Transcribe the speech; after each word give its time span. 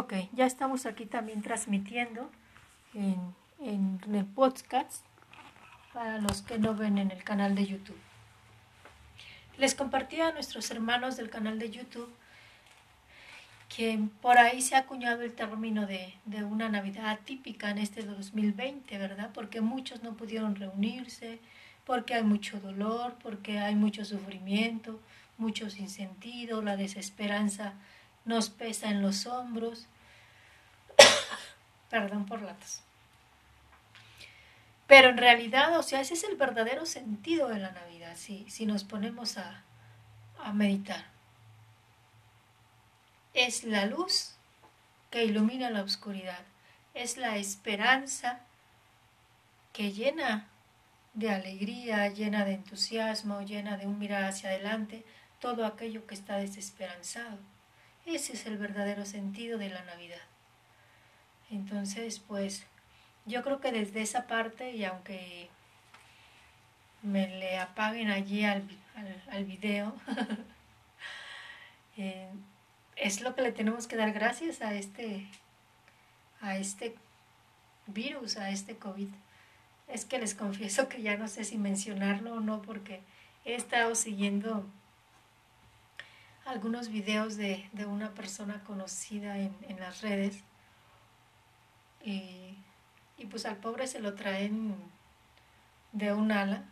Ok, 0.00 0.14
ya 0.32 0.46
estamos 0.46 0.86
aquí 0.86 1.04
también 1.04 1.42
transmitiendo 1.42 2.30
en, 2.94 3.34
en, 3.60 4.00
el 4.14 4.24
podcast 4.24 5.04
para 5.92 6.16
los 6.16 6.40
que 6.40 6.58
no 6.58 6.74
ven 6.74 6.96
en 6.96 7.10
el 7.10 7.22
canal 7.22 7.54
de 7.54 7.66
YouTube. 7.66 8.00
Les 9.58 9.74
compartí 9.74 10.18
a 10.22 10.32
nuestros 10.32 10.70
hermanos 10.70 11.18
del 11.18 11.28
canal 11.28 11.58
de 11.58 11.70
YouTube 11.70 12.10
que 13.68 13.98
por 14.22 14.38
ahí 14.38 14.62
se 14.62 14.74
ha 14.74 14.78
acuñado 14.78 15.20
el 15.20 15.34
término 15.34 15.86
de, 15.86 16.14
de 16.24 16.44
una 16.44 16.70
Navidad 16.70 17.20
típica 17.26 17.68
en 17.68 17.76
este 17.76 18.02
2020, 18.02 18.96
¿verdad? 18.96 19.28
Porque 19.34 19.60
muchos 19.60 20.02
no 20.02 20.14
pudieron 20.14 20.56
reunirse, 20.56 21.40
porque 21.84 22.14
hay 22.14 22.22
mucho 22.22 22.58
dolor, 22.58 23.16
porque 23.22 23.58
hay 23.58 23.74
mucho 23.74 24.06
sufrimiento, 24.06 24.98
mucho 25.36 25.68
sinsentido, 25.68 26.62
la 26.62 26.78
desesperanza 26.78 27.74
nos 28.30 28.48
pesa 28.48 28.88
en 28.88 29.02
los 29.02 29.26
hombros. 29.26 29.86
Perdón 31.90 32.24
por 32.24 32.40
la 32.40 32.54
tos. 32.54 32.80
Pero 34.86 35.10
en 35.10 35.18
realidad, 35.18 35.78
o 35.78 35.82
sea, 35.82 36.00
ese 36.00 36.14
es 36.14 36.24
el 36.24 36.36
verdadero 36.36 36.86
sentido 36.86 37.48
de 37.48 37.58
la 37.58 37.72
Navidad, 37.72 38.16
si, 38.16 38.48
si 38.48 38.64
nos 38.64 38.84
ponemos 38.84 39.36
a, 39.36 39.62
a 40.42 40.52
meditar 40.52 41.04
es 43.34 43.64
la 43.64 43.86
luz 43.86 44.32
que 45.10 45.24
ilumina 45.24 45.70
la 45.70 45.82
oscuridad, 45.82 46.40
es 46.94 47.16
la 47.16 47.36
esperanza 47.36 48.40
que 49.72 49.92
llena 49.92 50.48
de 51.14 51.30
alegría, 51.30 52.08
llena 52.08 52.44
de 52.44 52.54
entusiasmo, 52.54 53.42
llena 53.42 53.76
de 53.76 53.86
un 53.86 53.98
mirar 53.98 54.24
hacia 54.24 54.50
adelante 54.50 55.04
todo 55.40 55.64
aquello 55.64 56.06
que 56.06 56.14
está 56.14 56.36
desesperanzado. 56.36 57.38
Ese 58.06 58.32
es 58.32 58.46
el 58.46 58.56
verdadero 58.56 59.04
sentido 59.04 59.58
de 59.58 59.70
la 59.70 59.82
Navidad. 59.84 60.20
Entonces, 61.50 62.18
pues 62.20 62.64
yo 63.26 63.42
creo 63.42 63.60
que 63.60 63.72
desde 63.72 64.02
esa 64.02 64.26
parte, 64.26 64.72
y 64.72 64.84
aunque 64.84 65.48
me 67.02 67.28
le 67.28 67.58
apaguen 67.58 68.10
allí 68.10 68.44
al, 68.44 68.62
al, 69.30 69.44
video, 69.44 69.94
eh, 71.96 72.28
es 72.96 73.20
lo 73.20 73.34
que 73.34 73.42
le 73.42 73.52
tenemos 73.52 73.86
que 73.86 73.96
dar 73.96 74.12
gracias 74.12 74.62
a 74.62 74.74
este, 74.74 75.26
a 76.40 76.56
este 76.56 76.94
virus, 77.86 78.36
a 78.36 78.50
este 78.50 78.76
COVID. 78.76 79.08
Es 79.88 80.04
que 80.04 80.18
les 80.18 80.34
confieso 80.34 80.88
que 80.88 81.02
ya 81.02 81.16
no 81.16 81.26
sé 81.28 81.44
si 81.44 81.58
mencionarlo 81.58 82.34
o 82.34 82.40
no 82.40 82.62
porque 82.62 83.00
he 83.44 83.54
estado 83.54 83.94
siguiendo 83.94 84.66
algunos 86.50 86.88
videos 86.88 87.36
de, 87.36 87.68
una 87.86 88.10
persona 88.10 88.62
conocida 88.64 89.38
en, 89.38 89.54
las 89.78 90.00
redes 90.02 90.42
y, 92.04 92.54
y, 93.18 93.26
pues 93.26 93.46
al 93.46 93.56
pobre 93.56 93.86
se 93.86 94.00
lo 94.00 94.14
traen 94.14 94.74
de 95.92 96.12
un 96.12 96.32
ala 96.32 96.64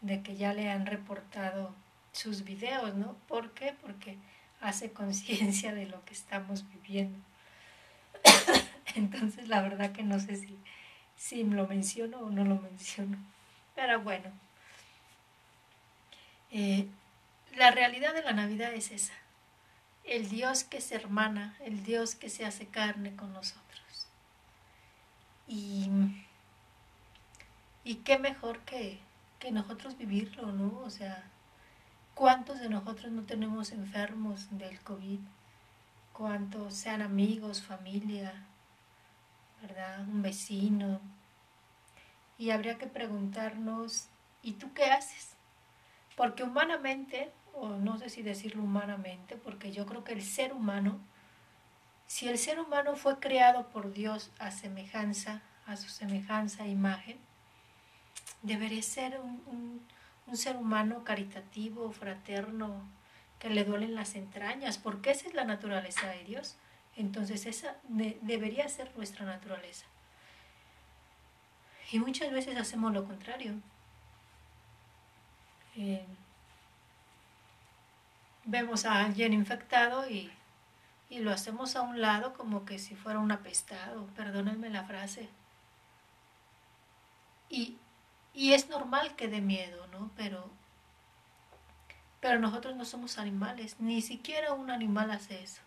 de 0.00 0.22
que 0.22 0.36
ya 0.36 0.52
le 0.52 0.70
han 0.70 0.86
reportado 0.86 1.74
sus 2.12 2.44
videos, 2.44 2.94
¿no? 2.94 3.14
¿Por 3.28 3.52
qué? 3.52 3.74
Porque 3.80 4.18
hace 4.60 4.92
conciencia 4.92 5.72
de 5.72 5.86
lo 5.86 6.04
que 6.04 6.14
estamos 6.14 6.64
viviendo. 6.70 7.18
Entonces, 8.94 9.48
la 9.48 9.62
verdad 9.62 9.92
que 9.92 10.02
no 10.02 10.18
sé 10.18 10.36
si, 10.36 10.58
si 11.16 11.44
lo 11.44 11.66
menciono 11.68 12.18
o 12.18 12.30
no 12.30 12.44
lo 12.44 12.56
menciono. 12.56 13.18
Pero 13.74 14.00
bueno, 14.00 14.30
eh, 16.50 16.86
la 17.62 17.70
realidad 17.70 18.14
de 18.14 18.22
la 18.22 18.32
Navidad 18.32 18.72
es 18.74 18.90
esa. 18.90 19.14
El 20.04 20.28
Dios 20.28 20.64
que 20.64 20.80
se 20.80 20.96
hermana, 20.96 21.56
el 21.60 21.84
Dios 21.84 22.14
que 22.14 22.28
se 22.28 22.44
hace 22.44 22.66
carne 22.66 23.14
con 23.14 23.32
nosotros. 23.32 24.08
Y, 25.46 25.88
y 27.84 27.96
qué 27.96 28.18
mejor 28.18 28.58
que, 28.60 28.98
que 29.38 29.52
nosotros 29.52 29.96
vivirlo, 29.96 30.50
¿no? 30.52 30.80
O 30.80 30.90
sea, 30.90 31.24
¿Cuántos 32.14 32.60
de 32.60 32.68
nosotros 32.68 33.10
no 33.10 33.22
tenemos 33.22 33.72
enfermos 33.72 34.46
del 34.58 34.78
COVID? 34.82 35.20
¿Cuántos 36.12 36.74
sean 36.74 37.00
amigos, 37.00 37.62
familia, 37.62 38.44
verdad? 39.62 40.00
Un 40.00 40.20
vecino. 40.20 41.00
Y 42.36 42.50
habría 42.50 42.76
que 42.76 42.86
preguntarnos, 42.86 44.08
¿y 44.42 44.52
tú 44.52 44.74
qué 44.74 44.84
haces? 44.84 45.30
Porque 46.14 46.42
humanamente, 46.42 47.32
o 47.54 47.68
no 47.68 47.98
sé 47.98 48.08
si 48.10 48.22
decirlo 48.22 48.62
humanamente, 48.62 49.36
porque 49.36 49.72
yo 49.72 49.86
creo 49.86 50.04
que 50.04 50.12
el 50.12 50.22
ser 50.22 50.52
humano, 50.52 51.00
si 52.06 52.28
el 52.28 52.38
ser 52.38 52.60
humano 52.60 52.96
fue 52.96 53.18
creado 53.18 53.68
por 53.68 53.92
Dios 53.92 54.30
a 54.38 54.50
semejanza, 54.50 55.42
a 55.66 55.76
su 55.76 55.88
semejanza 55.88 56.64
e 56.64 56.70
imagen, 56.70 57.18
debería 58.42 58.82
ser 58.82 59.20
un 59.20 59.80
un 60.26 60.36
ser 60.36 60.56
humano 60.56 61.04
caritativo, 61.04 61.90
fraterno, 61.92 62.82
que 63.38 63.50
le 63.50 63.64
duelen 63.64 63.94
las 63.94 64.14
entrañas, 64.14 64.78
porque 64.78 65.10
esa 65.10 65.28
es 65.28 65.34
la 65.34 65.44
naturaleza 65.44 66.08
de 66.08 66.24
Dios. 66.24 66.56
Entonces 66.96 67.46
esa 67.46 67.76
debería 68.22 68.68
ser 68.68 68.90
nuestra 68.96 69.26
naturaleza. 69.26 69.86
Y 71.90 71.98
muchas 71.98 72.30
veces 72.30 72.56
hacemos 72.56 72.92
lo 72.92 73.04
contrario. 73.04 73.54
Eh, 75.76 76.06
vemos 78.52 78.84
a 78.84 79.00
alguien 79.00 79.32
infectado 79.32 80.08
y, 80.08 80.30
y, 81.08 81.20
lo 81.20 81.32
hacemos 81.32 81.74
a 81.74 81.80
un 81.80 82.00
lado 82.02 82.34
como 82.34 82.66
que 82.66 82.78
si 82.78 82.94
fuera 82.94 83.18
un 83.18 83.32
apestado, 83.32 84.06
perdónenme 84.14 84.68
la 84.68 84.84
frase. 84.84 85.28
Y, 87.48 87.78
y 88.34 88.52
es 88.52 88.68
normal 88.68 89.16
que 89.16 89.28
dé 89.28 89.40
miedo, 89.40 89.86
¿no? 89.88 90.10
Pero, 90.16 90.50
pero 92.20 92.38
nosotros 92.38 92.76
no 92.76 92.84
somos 92.84 93.18
animales, 93.18 93.76
ni 93.80 94.02
siquiera 94.02 94.52
un 94.52 94.70
animal 94.70 95.10
hace 95.10 95.42
eso, 95.42 95.62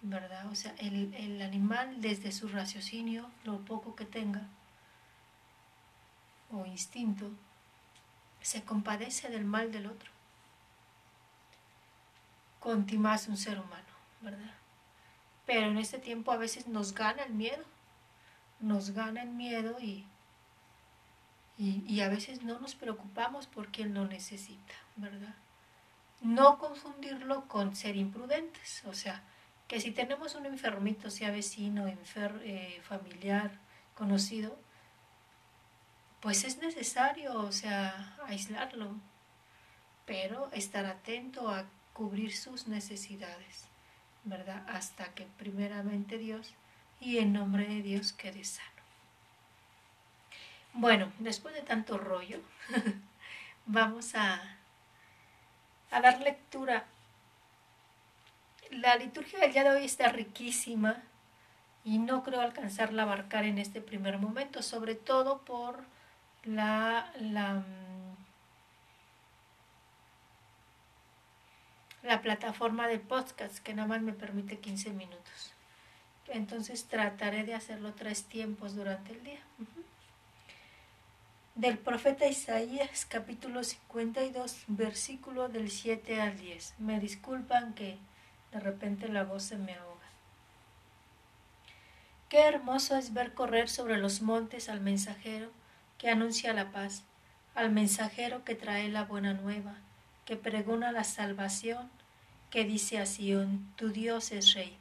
¿verdad? 0.00 0.46
O 0.50 0.54
sea, 0.54 0.74
el, 0.78 1.14
el 1.14 1.42
animal 1.42 2.00
desde 2.00 2.32
su 2.32 2.48
raciocinio, 2.48 3.30
lo 3.44 3.58
poco 3.58 3.94
que 3.94 4.06
tenga, 4.06 4.42
o 6.50 6.64
instinto, 6.64 7.30
se 8.40 8.62
compadece 8.64 9.28
del 9.28 9.44
mal 9.44 9.70
del 9.72 9.86
otro. 9.86 10.10
Conti 12.62 12.96
más 12.96 13.26
un 13.26 13.36
ser 13.36 13.58
humano, 13.58 13.92
¿verdad? 14.20 14.54
Pero 15.46 15.66
en 15.66 15.78
este 15.78 15.98
tiempo 15.98 16.30
a 16.30 16.36
veces 16.36 16.68
nos 16.68 16.94
gana 16.94 17.24
el 17.24 17.32
miedo, 17.32 17.64
nos 18.60 18.90
gana 18.90 19.22
el 19.22 19.30
miedo 19.30 19.80
y, 19.80 20.06
y, 21.58 22.00
a 22.00 22.08
veces 22.08 22.42
no 22.42 22.60
nos 22.60 22.76
preocupamos 22.76 23.48
por 23.48 23.68
quien 23.68 23.94
lo 23.94 24.06
necesita, 24.06 24.74
¿verdad? 24.94 25.34
No 26.20 26.58
confundirlo 26.58 27.48
con 27.48 27.74
ser 27.74 27.96
imprudentes, 27.96 28.84
o 28.86 28.94
sea, 28.94 29.22
que 29.66 29.80
si 29.80 29.90
tenemos 29.90 30.36
un 30.36 30.46
enfermito, 30.46 31.10
sea 31.10 31.32
vecino, 31.32 31.88
eh, 31.88 32.80
familiar, 32.84 33.50
conocido, 33.96 34.56
pues 36.20 36.44
es 36.44 36.58
necesario, 36.58 37.34
o 37.34 37.50
sea, 37.50 38.16
aislarlo, 38.28 38.94
pero 40.06 40.48
estar 40.52 40.86
atento 40.86 41.50
a 41.50 41.64
cubrir 41.92 42.36
sus 42.36 42.68
necesidades, 42.68 43.66
¿verdad? 44.24 44.64
Hasta 44.68 45.14
que 45.14 45.26
primeramente 45.38 46.18
Dios 46.18 46.54
y 47.00 47.18
en 47.18 47.32
nombre 47.32 47.66
de 47.66 47.82
Dios 47.82 48.12
quede 48.12 48.44
sano. 48.44 48.68
Bueno, 50.74 51.12
después 51.18 51.54
de 51.54 51.62
tanto 51.62 51.98
rollo, 51.98 52.40
vamos 53.66 54.14
a, 54.14 54.40
a 55.90 56.00
dar 56.00 56.20
lectura. 56.20 56.86
La 58.70 58.96
liturgia 58.96 59.38
del 59.40 59.52
día 59.52 59.64
de 59.64 59.70
hoy 59.70 59.84
está 59.84 60.08
riquísima 60.08 61.02
y 61.84 61.98
no 61.98 62.22
creo 62.22 62.40
alcanzarla 62.40 63.02
a 63.02 63.06
abarcar 63.06 63.44
en 63.44 63.58
este 63.58 63.80
primer 63.80 64.18
momento, 64.18 64.62
sobre 64.62 64.94
todo 64.94 65.42
por 65.42 65.84
la, 66.44 67.12
la, 67.18 67.62
la 72.02 72.20
plataforma 72.20 72.88
de 72.88 72.98
podcast 72.98 73.58
que 73.58 73.74
nada 73.74 73.88
más 73.88 74.02
me 74.02 74.12
permite 74.12 74.58
15 74.58 74.90
minutos. 74.90 75.52
Entonces 76.28 76.84
trataré 76.84 77.44
de 77.44 77.54
hacerlo 77.54 77.94
tres 77.94 78.24
tiempos 78.24 78.74
durante 78.74 79.12
el 79.12 79.22
día 79.22 79.40
del 81.54 81.76
profeta 81.76 82.26
Isaías 82.26 83.04
capítulo 83.04 83.62
52 83.62 84.64
versículo 84.68 85.48
del 85.48 85.70
7 85.70 86.20
al 86.20 86.38
10. 86.38 86.74
Me 86.78 86.98
disculpan 86.98 87.74
que 87.74 87.98
de 88.52 88.60
repente 88.60 89.08
la 89.08 89.24
voz 89.24 89.42
se 89.42 89.58
me 89.58 89.74
ahoga. 89.74 89.92
Qué 92.30 92.40
hermoso 92.40 92.96
es 92.96 93.12
ver 93.12 93.34
correr 93.34 93.68
sobre 93.68 93.98
los 93.98 94.22
montes 94.22 94.70
al 94.70 94.80
mensajero 94.80 95.50
que 95.98 96.08
anuncia 96.08 96.54
la 96.54 96.72
paz, 96.72 97.04
al 97.54 97.70
mensajero 97.70 98.44
que 98.44 98.54
trae 98.54 98.88
la 98.88 99.04
buena 99.04 99.34
nueva, 99.34 99.76
que 100.24 100.36
pregona 100.36 100.92
la 100.92 101.04
salvación, 101.04 101.90
que 102.50 102.64
dice 102.64 102.98
a 102.98 103.06
Sión, 103.06 103.72
tu 103.76 103.90
Dios 103.90 104.32
es 104.32 104.54
rey. 104.54 104.76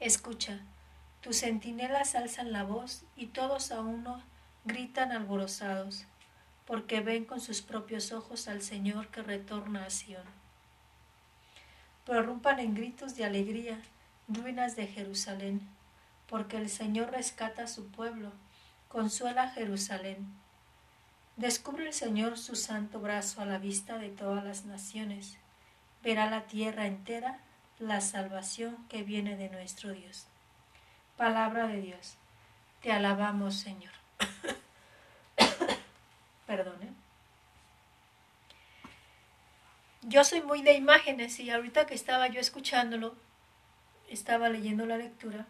Escucha, 0.00 0.60
tus 1.20 1.40
centinelas 1.40 2.14
alzan 2.14 2.52
la 2.52 2.64
voz 2.64 3.04
y 3.16 3.26
todos 3.26 3.72
a 3.72 3.80
uno 3.80 4.22
gritan 4.64 5.12
alborozados, 5.12 6.04
porque 6.66 7.00
ven 7.00 7.24
con 7.24 7.40
sus 7.40 7.62
propios 7.62 8.12
ojos 8.12 8.48
al 8.48 8.62
Señor 8.62 9.08
que 9.08 9.22
retorna 9.22 9.84
a 9.84 9.90
Sión. 9.90 10.24
Prorrumpan 12.06 12.58
en 12.60 12.74
gritos 12.74 13.14
de 13.14 13.24
alegría, 13.24 13.78
ruinas 14.28 14.76
de 14.76 14.86
Jerusalén, 14.86 15.60
porque 16.28 16.56
el 16.56 16.70
Señor 16.70 17.10
rescata 17.10 17.64
a 17.64 17.68
su 17.68 17.88
pueblo, 17.88 18.32
consuela 18.88 19.44
a 19.44 19.50
Jerusalén 19.50 20.41
Descubre 21.42 21.88
el 21.88 21.92
Señor 21.92 22.38
su 22.38 22.54
santo 22.54 23.00
brazo 23.00 23.40
a 23.40 23.44
la 23.44 23.58
vista 23.58 23.98
de 23.98 24.10
todas 24.10 24.44
las 24.44 24.64
naciones. 24.64 25.38
Verá 26.00 26.30
la 26.30 26.42
tierra 26.42 26.86
entera 26.86 27.40
la 27.80 28.00
salvación 28.00 28.76
que 28.88 29.02
viene 29.02 29.36
de 29.36 29.48
nuestro 29.48 29.90
Dios. 29.90 30.28
Palabra 31.16 31.66
de 31.66 31.80
Dios. 31.80 32.14
Te 32.80 32.92
alabamos, 32.92 33.56
Señor. 33.56 33.90
Perdone. 36.46 36.90
Yo 40.02 40.22
soy 40.22 40.42
muy 40.42 40.62
de 40.62 40.74
imágenes 40.74 41.40
y 41.40 41.50
ahorita 41.50 41.86
que 41.86 41.94
estaba 41.94 42.28
yo 42.28 42.38
escuchándolo, 42.38 43.16
estaba 44.08 44.48
leyendo 44.48 44.86
la 44.86 44.96
lectura, 44.96 45.44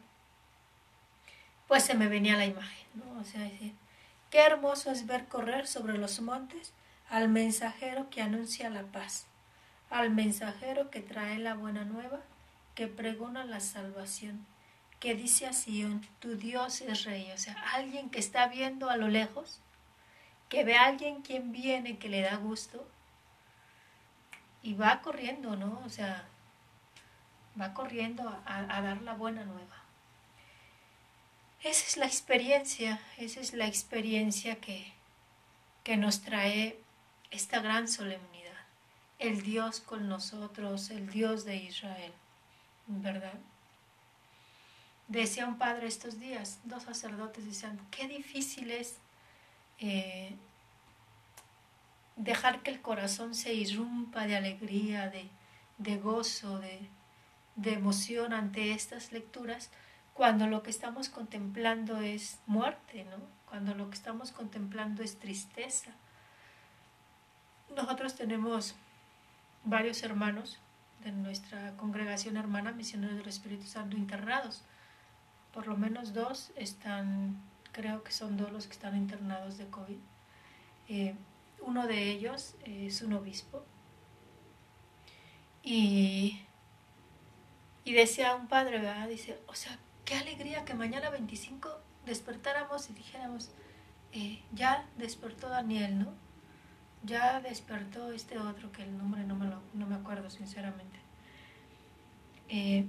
pues 1.69 1.85
se 1.85 1.93
me 1.93 2.09
venía 2.09 2.39
la 2.39 2.47
imagen, 2.47 2.87
¿no? 2.95 3.21
O 3.21 3.25
sea, 3.25 3.43
decir, 3.43 3.75
Qué 4.33 4.41
hermoso 4.41 4.91
es 4.91 5.07
ver 5.07 5.29
correr 5.29 5.67
sobre 5.67 5.99
los 5.99 6.23
montes 6.23 6.73
al 7.11 7.29
mensajero 7.29 8.09
que 8.09 8.23
anuncia 8.23 8.71
la 8.71 8.85
paz, 8.85 9.27
al 9.91 10.09
mensajero 10.09 10.89
que 10.89 11.03
trae 11.03 11.39
la 11.39 11.53
buena 11.53 11.85
nueva, 11.85 12.19
que 12.75 12.87
pregona 12.87 13.45
la 13.45 13.61
salvación, 13.61 14.47
que 15.01 15.15
dice 15.15 15.47
a 15.47 15.53
Sion, 15.53 16.01
tu 16.19 16.37
Dios 16.37 16.81
es 16.81 17.05
rey, 17.05 17.31
o 17.31 17.37
sea, 17.37 17.63
alguien 17.75 18.09
que 18.09 18.21
está 18.21 18.47
viendo 18.47 18.89
a 18.89 18.97
lo 18.97 19.09
lejos, 19.09 19.61
que 20.49 20.65
ve 20.65 20.77
a 20.77 20.87
alguien 20.87 21.21
quien 21.21 21.53
viene, 21.53 21.99
que 21.99 22.09
le 22.09 22.23
da 22.23 22.37
gusto, 22.37 22.89
y 24.63 24.73
va 24.73 25.03
corriendo, 25.03 25.57
¿no? 25.57 25.83
O 25.85 25.91
sea, 25.91 26.25
va 27.61 27.75
corriendo 27.75 28.27
a, 28.47 28.61
a 28.79 28.81
dar 28.81 29.03
la 29.03 29.13
buena 29.13 29.45
nueva. 29.45 29.82
Esa 31.63 31.87
es 31.87 31.97
la 31.97 32.07
experiencia, 32.07 33.01
esa 33.19 33.41
es 33.41 33.53
la 33.53 33.67
experiencia 33.67 34.57
que, 34.57 34.93
que 35.85 35.97
nos 35.97 36.23
trae 36.23 36.77
esta 37.31 37.61
gran 37.61 37.87
solemnidad. 37.87 38.53
El 39.21 39.43
Dios 39.43 39.81
con 39.81 40.09
nosotros, 40.09 40.91
el 40.91 41.09
Dios 41.09 41.45
de 41.45 41.57
Israel, 41.57 42.13
¿verdad? 42.89 43.39
Decía 45.07 45.47
un 45.47 45.57
padre 45.57 45.87
estos 45.87 46.19
días, 46.19 46.59
dos 46.65 46.83
sacerdotes 46.83 47.45
decían, 47.45 47.79
qué 47.93 48.09
difícil 48.09 48.73
es 48.73 48.97
eh, 49.79 50.35
dejar 52.17 52.63
que 52.65 52.73
el 52.73 52.81
corazón 52.81 53.37
se 53.37 53.55
irrumpa 53.55 54.27
de 54.27 54.37
alegría, 54.37 55.11
de, 55.11 55.29
de 55.79 55.97
gozo, 55.99 56.59
de, 56.59 56.81
de 57.55 57.75
emoción 57.75 58.33
ante 58.33 58.73
estas 58.73 59.13
lecturas, 59.13 59.71
cuando 60.15 60.47
lo 60.47 60.63
que 60.63 60.71
estamos 60.71 61.09
contemplando 61.09 62.01
es 62.01 62.39
muerte, 62.47 63.05
¿no? 63.05 63.17
Cuando 63.49 63.75
lo 63.75 63.89
que 63.89 63.95
estamos 63.95 64.31
contemplando 64.31 65.03
es 65.03 65.19
tristeza. 65.19 65.93
Nosotros 67.75 68.15
tenemos 68.15 68.75
varios 69.65 70.03
hermanos 70.03 70.59
de 71.03 71.13
nuestra 71.13 71.77
congregación 71.77 72.37
hermana 72.37 72.73
Misioneros 72.73 73.17
del 73.17 73.29
Espíritu 73.29 73.67
Santo 73.67 73.97
internados. 73.97 74.63
Por 75.53 75.67
lo 75.67 75.77
menos 75.77 76.13
dos 76.13 76.53
están, 76.57 77.37
creo 77.73 78.03
que 78.03 78.13
son 78.13 78.37
dos 78.37 78.53
los 78.53 78.67
que 78.67 78.73
están 78.73 78.97
internados 78.97 79.59
de 79.59 79.67
COVID. 79.69 79.99
Eh, 80.89 81.15
uno 81.61 81.87
de 81.87 82.11
ellos 82.11 82.55
es 82.65 83.03
un 83.03 83.15
obispo. 83.15 83.65
Y, 85.63 86.43
y 87.85 87.93
decía 87.93 88.35
un 88.35 88.49
padre, 88.49 88.79
¿verdad? 88.79 89.09
Dice, 89.09 89.39
o 89.47 89.55
sea, 89.55 89.79
qué 90.13 90.19
alegría 90.19 90.63
que 90.67 90.75
mañana 90.75 91.09
25 91.09 91.71
despertáramos 92.05 92.91
y 92.91 92.93
dijéramos, 92.93 93.51
eh, 94.13 94.43
ya 94.53 94.87
despertó 94.99 95.49
Daniel, 95.49 96.01
¿no? 96.01 96.13
Ya 97.03 97.41
despertó 97.41 98.13
este 98.13 98.39
otro, 98.39 98.71
que 98.73 98.83
el 98.83 98.99
nombre 98.99 99.25
no 99.25 99.37
me, 99.37 99.47
lo, 99.47 99.63
no 99.73 99.87
me 99.87 99.95
acuerdo 99.95 100.29
sinceramente. 100.29 100.99
Eh, 102.51 102.85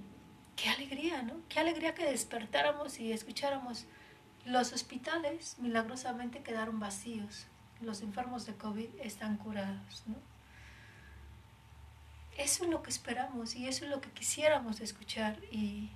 qué 0.58 0.68
alegría, 0.68 1.22
¿no? 1.22 1.36
Qué 1.48 1.62
alegría 1.62 1.96
que 1.96 2.04
despertáramos 2.04 3.00
y 3.00 3.14
escucháramos. 3.14 3.86
Los 4.44 4.74
hospitales 4.74 5.56
milagrosamente 5.60 6.44
quedaron 6.44 6.82
vacíos. 6.82 7.48
Los 7.80 8.02
enfermos 8.02 8.46
de 8.46 8.56
COVID 8.56 8.90
están 9.00 9.38
curados, 9.38 10.04
¿no? 10.08 10.16
Eso 12.38 12.66
es 12.66 12.70
lo 12.70 12.84
que 12.84 12.90
esperamos 12.90 13.56
y 13.56 13.70
eso 13.70 13.86
es 13.86 13.92
lo 13.92 14.02
que 14.02 14.12
quisiéramos 14.12 14.82
escuchar 14.82 15.40
y 15.52 15.90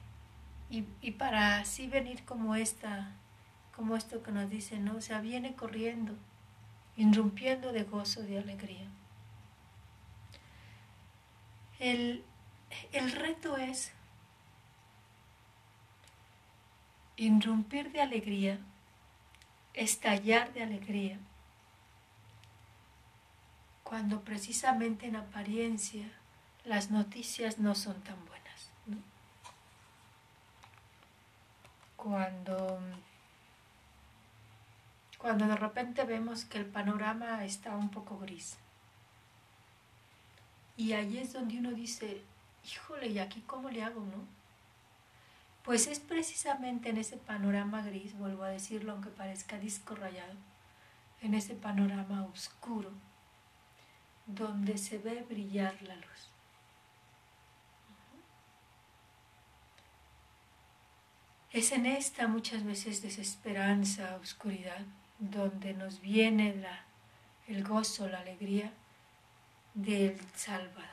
y, 0.69 1.12
para 1.12 1.60
así 1.60 1.88
venir 1.88 2.24
como 2.25 2.56
esta, 2.56 3.12
como 3.75 3.96
esto 3.96 4.22
que 4.22 4.31
nos 4.31 4.50
dice, 4.50 4.80
¿no? 4.80 4.98
O 4.98 5.02
sea, 5.02 5.22
viene 5.22 5.56
corriendo, 5.56 6.14
irrumpiendo 6.98 7.72
de 7.72 7.84
gozo, 7.84 8.22
de 8.22 8.38
alegría. 8.38 8.88
El, 11.80 12.24
el 12.92 13.12
reto 13.12 13.56
es 13.56 13.94
irrumpir 17.16 17.92
de 17.92 18.02
alegría, 18.02 18.60
estallar 19.74 20.54
de 20.54 20.64
alegría, 20.64 21.18
cuando 23.84 24.22
precisamente 24.22 25.08
en 25.08 25.16
apariencia 25.16 26.12
las 26.66 26.92
noticias 26.92 27.58
no 27.58 27.74
son 27.74 28.02
tan 28.02 28.18
buenas. 28.25 28.37
Cuando, 32.07 32.80
cuando 35.18 35.45
de 35.45 35.57
repente 35.57 36.06
vemos 36.06 36.45
que 36.45 36.57
el 36.57 36.65
panorama 36.65 37.44
está 37.44 37.75
un 37.75 37.89
poco 37.89 38.18
gris. 38.18 38.57
Y 40.77 40.94
ahí 40.94 41.18
es 41.18 41.33
donde 41.33 41.57
uno 41.57 41.71
dice, 41.71 42.21
híjole, 42.63 43.07
¿y 43.07 43.19
aquí 43.19 43.42
cómo 43.42 43.69
le 43.69 43.83
hago, 43.83 44.00
no? 44.01 44.25
Pues 45.63 45.88
es 45.88 46.00
precisamente 46.00 46.90
en 46.90 46.97
ese 46.97 47.18
panorama 47.18 47.81
gris, 47.81 48.18
vuelvo 48.18 48.44
a 48.44 48.49
decirlo 48.49 48.94
aunque 48.94 49.09
parezca 49.09 49.59
disco 49.59 49.95
rayado, 49.95 50.35
en 51.21 51.33
ese 51.33 51.56
panorama 51.56 52.26
oscuro, 52.31 52.92
donde 54.28 54.78
se 54.78 54.97
ve 54.97 55.26
brillar 55.28 55.81
la 55.81 55.95
luz. 55.95 56.37
Es 61.57 61.71
en 61.71 61.87
esta 61.87 62.28
muchas 62.28 62.64
veces 62.64 63.02
desesperanza, 63.02 64.16
oscuridad, 64.21 64.85
donde 65.18 65.73
nos 65.73 66.02
viene 66.02 66.56
la, 66.56 66.83
el 67.47 67.64
gozo, 67.64 68.07
la 68.07 68.19
alegría 68.19 68.71
del 69.73 70.19
Salvador. 70.35 70.85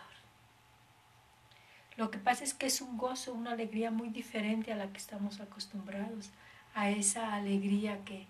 Lo 1.99 2.11
que 2.11 2.17
pasa 2.17 2.45
es 2.45 2.55
que 2.55 2.65
es 2.65 2.81
un 2.81 2.97
gozo, 2.97 3.35
una 3.35 3.53
alegría 3.53 3.91
muy 3.91 4.09
diferente 4.09 4.73
a 4.73 4.77
la 4.77 4.91
que 4.91 4.97
estamos 4.97 5.39
acostumbrados, 5.39 6.31
a 6.75 6.89
esa 6.89 7.35
alegría 7.35 8.03
que 8.07 8.27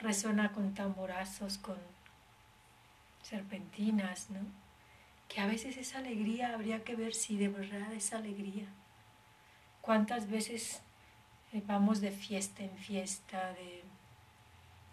resuena 0.00 0.50
con 0.50 0.74
tamborazos, 0.74 1.58
con 1.58 1.78
serpentinas, 3.22 4.30
¿no? 4.30 4.40
Que 5.28 5.40
a 5.40 5.46
veces 5.46 5.76
esa 5.76 5.98
alegría 5.98 6.54
habría 6.54 6.82
que 6.82 6.96
ver 6.96 7.14
si 7.14 7.36
de 7.36 7.46
verdad 7.46 7.92
es 7.92 8.12
alegría. 8.12 8.66
¿Cuántas 9.80 10.28
veces 10.28 10.82
vamos 11.66 12.00
de 12.00 12.10
fiesta 12.10 12.62
en 12.62 12.76
fiesta, 12.76 13.52
de 13.54 13.84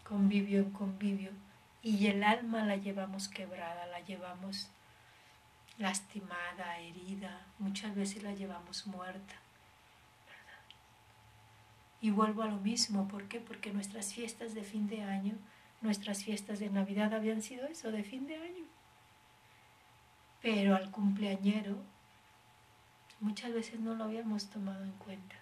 convivio 0.04 0.60
en 0.60 0.72
convivio, 0.72 1.32
y 1.82 2.08
el 2.08 2.24
alma 2.24 2.66
la 2.66 2.78
llevamos 2.78 3.28
quebrada, 3.28 3.86
la 3.88 4.00
llevamos 4.00 4.70
lastimada, 5.78 6.80
herida, 6.80 7.46
muchas 7.60 7.96
veces 7.96 8.24
la 8.24 8.34
llevamos 8.34 8.88
muerta. 8.88 9.36
Y 12.02 12.12
vuelvo 12.12 12.44
a 12.44 12.48
lo 12.48 12.58
mismo, 12.58 13.08
¿por 13.08 13.28
qué? 13.28 13.40
Porque 13.40 13.72
nuestras 13.72 14.14
fiestas 14.14 14.54
de 14.54 14.64
fin 14.64 14.88
de 14.88 15.04
año, 15.04 15.36
nuestras 15.82 16.24
fiestas 16.24 16.60
de 16.60 16.70
Navidad 16.70 17.14
habían 17.14 17.42
sido 17.42 17.68
eso, 17.68 17.92
de 17.92 18.04
fin 18.04 18.28
de 18.28 18.36
año. 18.36 18.66
Pero 20.42 20.76
al 20.76 20.92
cumpleañero 20.92 21.78
muchas 23.20 23.54
veces 23.54 23.80
no 23.80 23.96
lo 23.96 24.04
habíamos 24.04 24.50
tomado 24.50 24.84
en 24.84 24.92
cuenta. 24.92 25.36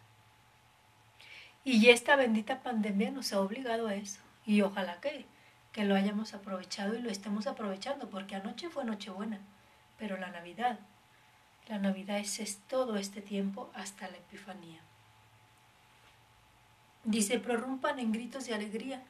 Y 1.63 1.89
esta 1.89 2.15
bendita 2.15 2.61
pandemia 2.61 3.11
nos 3.11 3.31
ha 3.33 3.39
obligado 3.39 3.87
a 3.87 3.95
eso. 3.95 4.19
Y 4.45 4.61
ojalá 4.61 4.99
que, 4.99 5.25
que 5.71 5.85
lo 5.85 5.95
hayamos 5.95 6.33
aprovechado 6.33 6.95
y 6.95 7.01
lo 7.01 7.09
estemos 7.09 7.47
aprovechando, 7.47 8.09
porque 8.09 8.35
anoche 8.35 8.69
fue 8.69 8.83
Nochebuena, 8.83 9.39
pero 9.97 10.17
la 10.17 10.29
Navidad, 10.29 10.79
la 11.67 11.79
Navidad 11.79 12.19
es, 12.19 12.39
es 12.39 12.57
todo 12.67 12.97
este 12.97 13.21
tiempo 13.21 13.71
hasta 13.73 14.09
la 14.09 14.17
Epifanía. 14.17 14.81
Dice, 17.05 17.39
prorrumpan 17.39 17.99
en 17.99 18.11
gritos 18.11 18.45
de 18.45 18.53
alegría, 18.53 19.01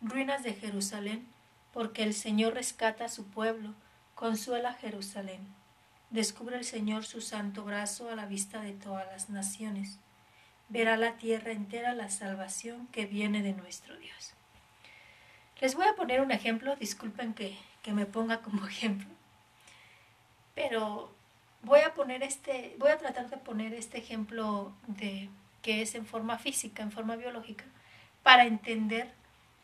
ruinas 0.00 0.42
de 0.42 0.54
Jerusalén, 0.54 1.26
porque 1.72 2.02
el 2.02 2.14
Señor 2.14 2.54
rescata 2.54 3.04
a 3.04 3.08
su 3.08 3.26
pueblo, 3.26 3.74
consuela 4.14 4.74
Jerusalén. 4.74 5.40
Descubre 6.10 6.56
el 6.56 6.64
Señor 6.64 7.04
su 7.04 7.20
santo 7.20 7.64
brazo 7.64 8.08
a 8.08 8.16
la 8.16 8.26
vista 8.26 8.60
de 8.60 8.72
todas 8.72 9.06
las 9.06 9.30
naciones. 9.30 9.98
Verá 10.70 10.96
la 10.96 11.16
tierra 11.18 11.52
entera 11.52 11.94
la 11.94 12.08
salvación 12.08 12.86
que 12.88 13.04
viene 13.04 13.42
de 13.42 13.52
nuestro 13.52 13.96
Dios. 13.96 14.32
Les 15.60 15.74
voy 15.74 15.86
a 15.86 15.94
poner 15.94 16.22
un 16.22 16.30
ejemplo, 16.30 16.74
disculpen 16.76 17.34
que, 17.34 17.56
que 17.82 17.92
me 17.92 18.06
ponga 18.06 18.40
como 18.40 18.66
ejemplo, 18.68 19.08
pero 20.54 21.12
voy 21.62 21.80
a 21.80 21.94
poner 21.94 22.22
este, 22.22 22.74
voy 22.78 22.90
a 22.90 22.98
tratar 22.98 23.28
de 23.28 23.36
poner 23.36 23.74
este 23.74 23.98
ejemplo 23.98 24.72
de 24.86 25.28
que 25.62 25.82
es 25.82 25.94
en 25.94 26.06
forma 26.06 26.38
física, 26.38 26.82
en 26.82 26.92
forma 26.92 27.16
biológica, 27.16 27.64
para 28.22 28.46
entender 28.46 29.12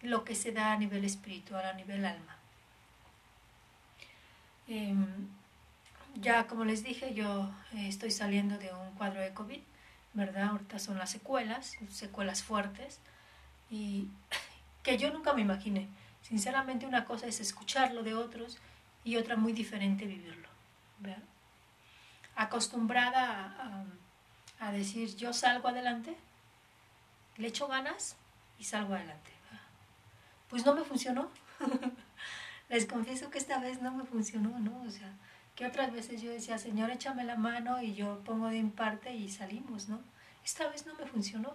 lo 0.02 0.24
que 0.24 0.34
se 0.34 0.52
da 0.52 0.72
a 0.72 0.76
nivel 0.76 1.04
espiritual, 1.04 1.64
a 1.64 1.72
nivel 1.72 2.04
alma. 2.04 2.36
Em, 4.68 5.28
ya 6.20 6.46
como 6.46 6.64
les 6.64 6.82
dije, 6.82 7.14
yo 7.14 7.50
eh, 7.74 7.88
estoy 7.88 8.10
saliendo 8.10 8.58
de 8.58 8.72
un 8.72 8.90
cuadro 8.96 9.20
de 9.20 9.32
COVID, 9.32 9.60
¿verdad? 10.16 10.48
Ahorita 10.48 10.78
son 10.78 10.98
las 10.98 11.10
secuelas, 11.10 11.76
secuelas 11.92 12.42
fuertes, 12.42 12.98
y 13.70 14.08
que 14.82 14.96
yo 14.98 15.12
nunca 15.12 15.34
me 15.34 15.42
imaginé. 15.42 15.88
Sinceramente 16.22 16.86
una 16.86 17.04
cosa 17.04 17.26
es 17.26 17.38
escucharlo 17.38 18.02
de 18.02 18.14
otros 18.14 18.58
y 19.04 19.16
otra 19.16 19.36
muy 19.36 19.52
diferente 19.52 20.06
vivirlo. 20.06 20.48
¿verdad? 20.98 21.22
Acostumbrada 22.34 23.84
a 24.58 24.72
decir 24.72 25.14
yo 25.16 25.32
salgo 25.32 25.68
adelante, 25.68 26.16
le 27.36 27.48
echo 27.48 27.68
ganas 27.68 28.16
y 28.58 28.64
salgo 28.64 28.94
adelante. 28.94 29.30
Pues 30.48 30.64
no 30.64 30.74
me 30.74 30.82
funcionó. 30.82 31.28
Les 32.68 32.86
confieso 32.86 33.30
que 33.30 33.38
esta 33.38 33.58
vez 33.58 33.82
no 33.82 33.92
me 33.92 34.04
funcionó, 34.04 34.58
¿no? 34.58 34.82
O 34.82 34.90
sea, 34.90 35.12
que 35.56 35.66
otras 35.66 35.92
veces 35.92 36.22
yo 36.22 36.30
decía, 36.30 36.58
Señor, 36.58 36.90
échame 36.90 37.24
la 37.24 37.36
mano 37.36 37.82
y 37.82 37.94
yo 37.94 38.22
pongo 38.24 38.48
de 38.48 38.62
mi 38.62 38.70
parte 38.70 39.14
y 39.14 39.28
salimos, 39.30 39.88
¿no? 39.88 40.00
Esta 40.44 40.68
vez 40.68 40.86
no 40.86 40.94
me 40.94 41.06
funcionó. 41.06 41.54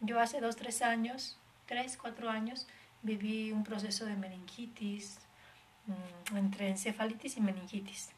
Yo 0.00 0.20
hace 0.20 0.40
dos, 0.40 0.56
tres 0.56 0.80
años, 0.80 1.38
tres, 1.66 1.98
cuatro 2.00 2.30
años, 2.30 2.66
viví 3.02 3.52
un 3.52 3.64
proceso 3.64 4.06
de 4.06 4.16
meningitis, 4.16 5.18
mm, 5.86 6.36
entre 6.36 6.70
encefalitis 6.70 7.36
y 7.36 7.40
meningitis. 7.40 8.10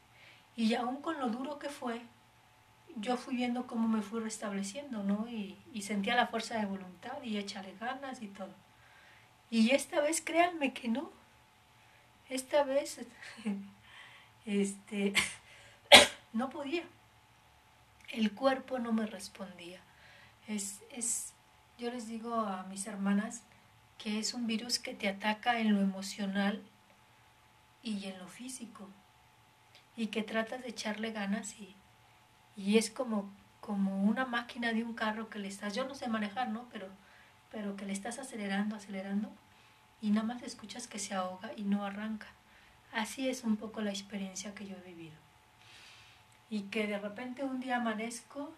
Y 0.56 0.74
aún 0.74 1.00
con 1.00 1.18
lo 1.18 1.28
duro 1.30 1.58
que 1.58 1.68
fue, 1.68 2.02
yo 2.96 3.16
fui 3.16 3.36
viendo 3.36 3.66
cómo 3.66 3.88
me 3.88 4.02
fui 4.02 4.20
restableciendo, 4.20 5.02
¿no? 5.02 5.26
Y, 5.28 5.56
sentía 5.82 6.14
la 6.14 6.28
fuerza 6.28 6.58
de 6.58 6.66
voluntad 6.66 7.22
y 7.22 7.36
échale 7.38 7.74
ganas 7.80 8.22
y 8.22 8.28
todo. 8.28 8.54
Y 9.50 9.70
esta 9.70 10.00
vez 10.00 10.20
créanme 10.20 10.72
que 10.72 10.88
no. 10.88 11.10
Esta 12.28 12.62
vez, 12.64 13.00
este, 14.44 15.14
no 16.32 16.50
podía. 16.50 16.84
El 18.08 18.32
cuerpo 18.32 18.78
no 18.78 18.92
me 18.92 19.06
respondía. 19.06 19.80
Es, 20.46 20.80
es, 20.90 21.32
yo 21.78 21.90
les 21.90 22.06
digo 22.06 22.34
a 22.34 22.64
mis 22.64 22.86
hermanas 22.86 23.42
que 23.98 24.18
es 24.18 24.34
un 24.34 24.46
virus 24.46 24.78
que 24.78 24.94
te 24.94 25.08
ataca 25.08 25.58
en 25.58 25.74
lo 25.74 25.80
emocional 25.80 26.62
y 27.82 28.04
en 28.06 28.18
lo 28.18 28.28
físico. 28.28 28.88
Y 29.96 30.08
que 30.08 30.22
tratas 30.22 30.62
de 30.62 30.68
echarle 30.68 31.12
ganas 31.12 31.58
y, 31.58 31.74
y 32.56 32.78
es 32.78 32.90
como, 32.90 33.32
como 33.60 34.02
una 34.04 34.24
máquina 34.24 34.72
de 34.72 34.84
un 34.84 34.94
carro 34.94 35.30
que 35.30 35.38
le 35.38 35.48
estás, 35.48 35.74
yo 35.74 35.86
no 35.86 35.94
sé 35.94 36.08
manejar, 36.08 36.48
¿no? 36.48 36.68
Pero, 36.72 36.88
pero 37.50 37.76
que 37.76 37.86
le 37.86 37.92
estás 37.92 38.18
acelerando, 38.18 38.76
acelerando 38.76 39.32
y 40.00 40.10
nada 40.10 40.26
más 40.26 40.42
escuchas 40.42 40.86
que 40.86 40.98
se 40.98 41.14
ahoga 41.14 41.52
y 41.56 41.62
no 41.62 41.84
arranca. 41.84 42.26
Así 42.94 43.28
es 43.28 43.42
un 43.42 43.56
poco 43.56 43.80
la 43.80 43.90
experiencia 43.90 44.54
que 44.54 44.68
yo 44.68 44.76
he 44.76 44.88
vivido. 44.88 45.16
Y 46.48 46.62
que 46.62 46.86
de 46.86 46.96
repente 46.96 47.42
un 47.42 47.58
día 47.58 47.76
amanezco 47.76 48.54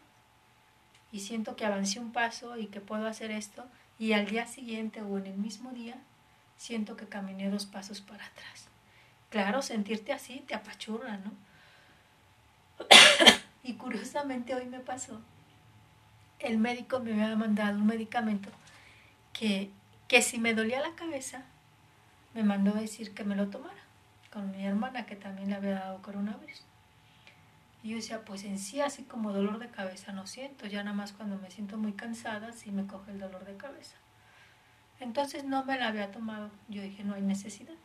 y 1.11 1.21
siento 1.21 1.57
que 1.57 1.65
avancé 1.65 2.01
un 2.01 2.13
paso 2.13 2.59
y 2.59 2.67
que 2.67 2.83
puedo 2.83 3.07
hacer 3.07 3.31
esto 3.31 3.65
y 3.99 4.13
al 4.13 4.27
día 4.27 4.47
siguiente 4.47 5.01
o 5.01 5.17
en 5.17 5.27
el 5.27 5.39
mismo 5.39 5.71
día 5.71 5.97
siento 6.59 6.99
que 6.99 7.07
caminé 7.07 7.49
dos 7.49 7.65
pasos 7.65 8.03
para 8.03 8.27
atrás. 8.27 8.69
Claro, 9.31 9.63
sentirte 9.63 10.13
así 10.13 10.45
te 10.47 10.55
apachurra, 10.55 11.17
¿no? 11.17 11.33
Y 13.63 13.73
curiosamente 13.73 14.55
hoy 14.55 14.67
me 14.67 14.81
pasó. 14.81 15.19
El 16.39 16.59
médico 16.59 17.01
me 17.01 17.15
había 17.15 17.35
mandado 17.37 17.79
un 17.79 17.87
medicamento 17.87 18.51
que, 19.33 19.71
que 20.09 20.21
si 20.21 20.39
me 20.39 20.53
dolía 20.53 20.81
la 20.81 20.95
cabeza, 20.95 21.43
me 22.35 22.45
mandó 22.45 22.73
a 22.73 22.81
decir 22.81 23.13
que 23.13 23.25
me 23.25 23.35
lo 23.35 23.49
tomara 23.49 23.86
con 24.37 24.51
mi 24.51 24.67
hermana 24.67 25.07
que 25.07 25.17
también 25.17 25.49
le 25.49 25.55
había 25.55 25.77
dado 25.77 26.03
coronavirus. 26.03 26.63
Y 27.83 27.89
yo 27.89 27.97
decía, 27.97 28.23
pues 28.23 28.45
en 28.45 28.59
sí 28.59 28.83
así 28.83 29.05
como 29.05 29.33
dolor 29.33 29.59
de 29.59 29.71
cabeza 29.71 30.13
no 30.13 30.27
siento, 30.27 30.67
ya 30.67 30.83
nada 30.83 30.95
más 30.95 31.15
cuando 31.15 31.39
me 31.39 31.51
siento 31.51 31.79
muy 31.79 31.95
cansada 31.95 32.53
sí 32.53 32.71
me 32.71 32.87
coge 32.87 33.13
el 33.13 33.19
dolor 33.19 33.47
de 33.47 33.57
cabeza. 33.57 33.97
Entonces 35.01 35.45
no 35.45 35.65
me 35.65 35.79
la 35.79 35.89
había 35.89 36.11
tomado, 36.13 36.51
yo 36.69 36.83
dije, 36.83 37.03
no 37.03 37.15
hay 37.15 37.23
necesidad. 37.23 37.77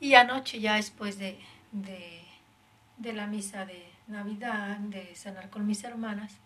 Y 0.00 0.14
anoche 0.14 0.58
ya 0.58 0.76
después 0.76 1.18
de, 1.18 1.38
de, 1.72 3.12
la 3.12 3.26
misa 3.26 3.66
de, 3.66 3.92
Navidad, 4.06 4.78
de 4.78 5.14
cenar 5.16 5.50
con 5.50 5.66
mis 5.66 5.84
hermanas, 5.84 6.38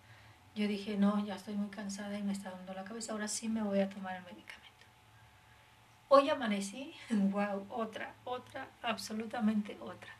yo 0.53 0.67
dije, 0.67 0.97
no, 0.97 1.25
ya 1.25 1.35
estoy 1.35 1.55
muy 1.55 1.69
cansada 1.69 2.19
y 2.19 2.23
me 2.23 2.33
está 2.33 2.51
dando 2.51 2.73
la 2.73 2.83
cabeza, 2.83 3.13
ahora 3.13 3.29
sí 3.29 3.47
me 3.47 3.63
voy 3.63 3.79
a 3.79 3.89
tomar 3.89 4.17
el 4.17 4.23
medicamento. 4.23 4.66
Hoy 6.09 6.29
amanecí, 6.29 6.93
wow, 7.09 7.65
otra, 7.69 8.13
otra, 8.23 8.69
absolutamente 8.81 9.77
otra, 9.81 10.13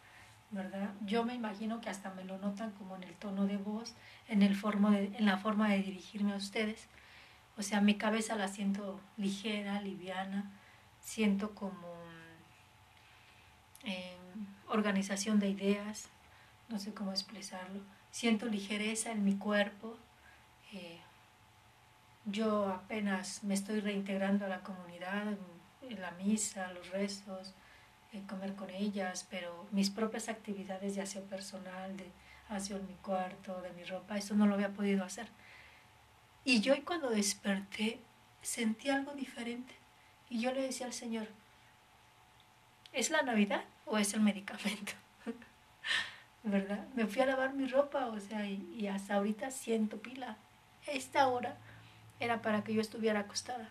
¿verdad? 0.52 0.90
Yo 1.06 1.24
me 1.24 1.34
imagino 1.34 1.80
que 1.80 1.90
hasta 1.90 2.12
me 2.12 2.26
lo 2.26 2.38
notan 2.40 2.72
como 2.72 2.98
en 2.98 3.04
el 3.04 3.14
tono 3.16 3.46
de 3.46 3.56
voz, 3.56 3.94
en, 4.28 4.42
el 4.42 4.56
forma 4.56 4.92
de, 4.92 5.06
en 5.18 5.26
la 5.26 5.38
forma 5.38 5.70
de 5.70 5.82
dirigirme 5.82 6.34
a 6.34 6.38
ustedes. 6.38 6.88
O 7.58 7.62
sea, 7.62 7.80
mi 7.80 7.96
cabeza 7.96 8.36
la 8.36 8.50
siento 8.50 9.00
ligera, 9.16 9.82
liviana, 9.82 10.52
siento 11.00 11.56
como 11.56 11.88
eh, 13.86 14.18
organización 14.68 15.40
de 15.40 15.50
ideas, 15.50 16.10
no 16.68 16.80
sé 16.80 16.94
cómo 16.94 17.12
expresarlo. 17.12 17.80
Siento 18.12 18.48
ligereza 18.48 19.12
en 19.12 19.24
mi 19.24 19.38
cuerpo. 19.38 19.98
Eh, 20.74 21.00
yo 22.26 22.68
apenas 22.68 23.42
me 23.46 23.54
estoy 23.54 23.80
reintegrando 23.80 24.46
a 24.46 24.50
la 24.50 24.60
comunidad, 24.60 25.38
la 25.96 26.12
misa, 26.12 26.72
los 26.74 26.90
rezos, 26.90 27.54
en 28.14 28.26
comer 28.26 28.56
con 28.56 28.70
ellas, 28.70 29.28
pero 29.30 29.68
mis 29.72 29.90
propias 29.90 30.30
actividades 30.30 30.96
de 30.96 31.02
aseo 31.02 31.24
personal, 31.24 31.96
de 31.98 32.10
aseo 32.50 32.78
en 32.78 32.88
mi 32.88 32.96
cuarto, 32.96 33.62
de 33.62 33.72
mi 33.72 33.84
ropa, 33.84 34.18
eso 34.18 34.36
no 34.36 34.48
lo 34.48 34.56
había 34.56 34.74
podido 34.74 35.04
hacer. 35.04 35.28
Y 36.44 36.62
yo 36.62 36.74
cuando 36.86 37.10
desperté 37.10 38.00
sentí 38.42 38.90
algo 38.90 39.14
diferente. 39.14 39.76
Y 40.30 40.42
yo 40.42 40.52
le 40.52 40.62
decía 40.62 40.86
al 40.86 40.94
Señor, 40.94 41.28
¿es 42.94 43.10
la 43.10 43.22
Navidad 43.22 43.64
o 43.86 43.98
es 43.98 44.14
el 44.14 44.22
medicamento? 44.22 44.94
¿verdad? 46.44 46.88
Me 46.96 47.06
fui 47.06 47.22
a 47.22 47.26
lavar 47.26 47.54
mi 47.54 47.68
ropa, 47.68 48.08
o 48.08 48.20
sea, 48.20 48.46
y, 48.46 48.88
hasta 48.88 49.16
ahorita 49.16 49.52
siento 49.52 49.98
pila. 50.02 50.38
Esta 50.86 51.28
hora 51.28 51.58
era 52.20 52.42
para 52.42 52.64
que 52.64 52.74
yo 52.74 52.82
estuviera 52.82 53.22
acostada. 53.22 53.70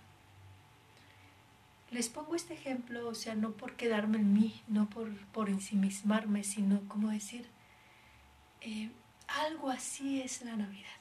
Les 1.96 2.10
pongo 2.10 2.34
este 2.34 2.52
ejemplo, 2.52 3.08
o 3.08 3.14
sea, 3.14 3.34
no 3.34 3.52
por 3.52 3.74
quedarme 3.74 4.18
en 4.18 4.34
mí, 4.34 4.60
no 4.68 4.86
por, 4.90 5.10
por 5.28 5.48
ensimismarme, 5.48 6.44
sino 6.44 6.86
como 6.88 7.08
decir, 7.08 7.46
eh, 8.60 8.90
algo 9.28 9.70
así 9.70 10.20
es 10.20 10.42
la 10.42 10.56
Navidad. 10.56 11.00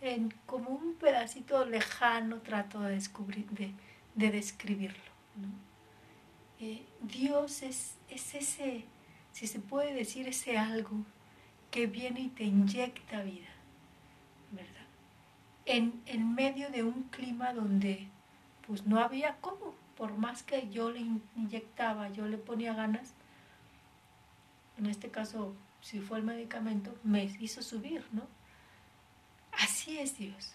En, 0.00 0.32
como 0.46 0.70
un 0.70 0.94
pedacito 0.94 1.64
lejano 1.64 2.36
trato 2.36 2.82
de, 2.82 2.92
descubrir, 2.92 3.50
de, 3.50 3.72
de 4.14 4.30
describirlo. 4.30 5.10
Eh, 6.60 6.86
Dios 7.00 7.62
es, 7.64 7.96
es 8.08 8.32
ese 8.36 8.84
si 9.32 9.48
se 9.48 9.58
puede 9.58 9.92
decir 9.92 10.28
ese 10.28 10.56
algo 10.56 11.04
que 11.72 11.88
viene 11.88 12.20
y 12.20 12.28
te 12.28 12.44
inyecta 12.44 13.24
vida, 13.24 13.50
¿verdad? 14.52 14.86
En, 15.66 16.00
en 16.06 16.32
medio 16.32 16.70
de 16.70 16.84
un 16.84 17.08
clima 17.10 17.52
donde 17.52 18.13
pues 18.66 18.86
no 18.86 18.98
había 19.00 19.36
cómo, 19.40 19.74
por 19.96 20.16
más 20.16 20.42
que 20.42 20.68
yo 20.70 20.90
le 20.90 21.00
inyectaba, 21.36 22.08
yo 22.10 22.26
le 22.26 22.38
ponía 22.38 22.74
ganas, 22.74 23.14
en 24.78 24.86
este 24.86 25.10
caso, 25.10 25.54
si 25.80 26.00
fue 26.00 26.18
el 26.18 26.24
medicamento, 26.24 26.96
me 27.02 27.24
hizo 27.24 27.62
subir, 27.62 28.04
¿no? 28.12 28.22
Así 29.52 29.98
es 29.98 30.18
Dios. 30.18 30.54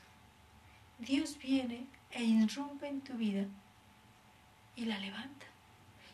Dios 0.97 1.37
viene 1.37 1.87
e 2.11 2.23
irrumpe 2.23 2.87
en 2.87 3.01
tu 3.01 3.13
vida 3.13 3.45
y 4.75 4.85
la 4.85 4.99
levanta. 4.99 5.45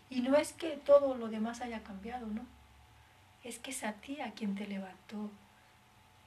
Y 0.09 0.21
no 0.21 0.35
es 0.35 0.53
que 0.53 0.77
todo 0.77 1.15
lo 1.15 1.29
demás 1.29 1.61
haya 1.61 1.83
cambiado, 1.83 2.27
¿no? 2.27 2.45
Es 3.43 3.57
que 3.57 3.71
es 3.71 3.83
a 3.83 3.93
ti 3.93 4.21
a 4.21 4.33
quien 4.33 4.55
te 4.55 4.67
levantó. 4.67 5.31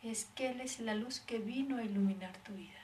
Es 0.02 0.25
que 0.34 0.50
Él 0.50 0.60
es 0.60 0.80
la 0.80 0.94
luz 0.94 1.20
que 1.20 1.38
vino 1.38 1.76
a 1.76 1.84
iluminar 1.84 2.37
tu 2.38 2.54
vida. 2.54 2.78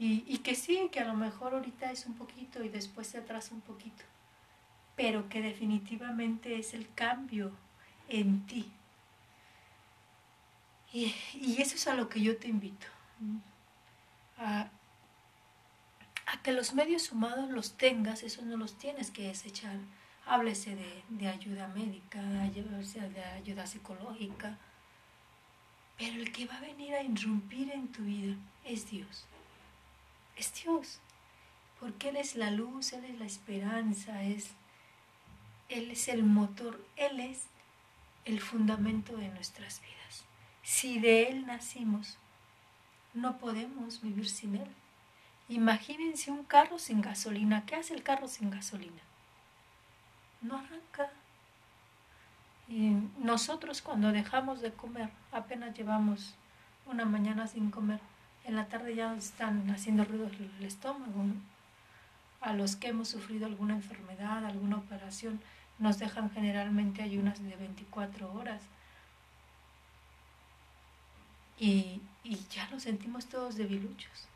Y, 0.00 0.38
que 0.38 0.54
sí, 0.54 0.88
que 0.92 1.00
a 1.00 1.06
lo 1.06 1.14
mejor 1.14 1.54
ahorita 1.54 1.90
es 1.90 2.06
un 2.06 2.14
poquito 2.14 2.62
y 2.62 2.68
después 2.68 3.08
se 3.08 3.18
atrasa 3.18 3.52
un 3.52 3.60
poquito, 3.62 4.04
pero 4.94 5.28
que 5.28 5.42
definitivamente 5.42 6.56
es 6.56 6.72
el 6.72 6.92
cambio 6.94 7.50
en 8.08 8.46
ti. 8.46 8.70
Y, 10.92 11.12
eso 11.60 11.74
es 11.74 11.88
a 11.88 11.94
lo 11.94 12.08
que 12.08 12.20
yo 12.20 12.36
te 12.36 12.46
invito, 12.46 12.86
a, 14.38 14.70
que 16.44 16.52
los 16.52 16.74
medios 16.74 17.10
humanos 17.10 17.50
los 17.50 17.76
tengas, 17.76 18.22
eso 18.22 18.42
no 18.42 18.56
los 18.56 18.78
tienes 18.78 19.10
que 19.10 19.26
desechar. 19.26 19.78
Háblese 20.26 20.76
de, 20.76 21.02
de 21.08 21.26
ayuda 21.26 21.66
médica, 21.68 22.22
de 22.22 23.24
ayuda 23.24 23.66
psicológica, 23.66 24.58
pero 25.96 26.20
el 26.20 26.30
que 26.30 26.46
va 26.46 26.58
a 26.58 26.60
venir 26.60 26.94
a 26.94 27.02
irrumpir 27.02 27.72
en 27.72 27.88
tu 27.88 28.02
vida 28.02 28.36
es 28.64 28.88
Dios. 28.88 29.26
Es 30.38 30.54
Dios. 30.54 31.00
Porque 31.80 32.08
Él 32.08 32.16
es 32.16 32.36
la 32.36 32.50
luz, 32.50 32.92
Él 32.92 33.04
es 33.04 33.18
la 33.18 33.26
esperanza, 33.26 34.22
es, 34.22 34.50
Él 35.68 35.90
es 35.90 36.08
el 36.08 36.22
motor, 36.22 36.84
Él 36.96 37.20
es 37.20 37.46
el 38.24 38.40
fundamento 38.40 39.16
de 39.16 39.28
nuestras 39.28 39.80
vidas. 39.80 40.24
Si 40.62 40.98
de 40.98 41.28
Él 41.28 41.46
nacimos, 41.46 42.18
no 43.14 43.38
podemos 43.38 44.00
vivir 44.00 44.28
sin 44.28 44.56
Él. 44.56 44.68
Imagínense 45.48 46.30
un 46.30 46.44
carro 46.44 46.78
sin 46.78 47.00
gasolina. 47.00 47.64
¿Qué 47.64 47.76
hace 47.76 47.94
el 47.94 48.02
carro 48.02 48.28
sin 48.28 48.50
gasolina? 48.50 49.02
No 50.42 50.58
arranca. 50.58 51.10
Y 52.68 52.92
nosotros 53.18 53.80
cuando 53.80 54.12
dejamos 54.12 54.60
de 54.60 54.72
comer, 54.72 55.08
apenas 55.32 55.74
llevamos 55.76 56.34
una 56.84 57.06
mañana 57.06 57.46
sin 57.46 57.70
comer, 57.70 58.00
en 58.48 58.56
la 58.56 58.66
tarde 58.66 58.94
ya 58.94 59.14
están 59.14 59.70
haciendo 59.70 60.04
ruido 60.04 60.30
el 60.58 60.64
estómago. 60.64 61.26
A 62.40 62.54
los 62.54 62.76
que 62.76 62.88
hemos 62.88 63.08
sufrido 63.08 63.44
alguna 63.44 63.74
enfermedad, 63.74 64.44
alguna 64.46 64.76
operación, 64.78 65.40
nos 65.78 65.98
dejan 65.98 66.30
generalmente 66.30 67.02
ayunas 67.02 67.42
de 67.42 67.54
24 67.56 68.32
horas. 68.32 68.62
Y, 71.58 72.00
y 72.24 72.38
ya 72.50 72.68
nos 72.70 72.84
sentimos 72.84 73.26
todos 73.26 73.56
debiluchos. 73.56 74.28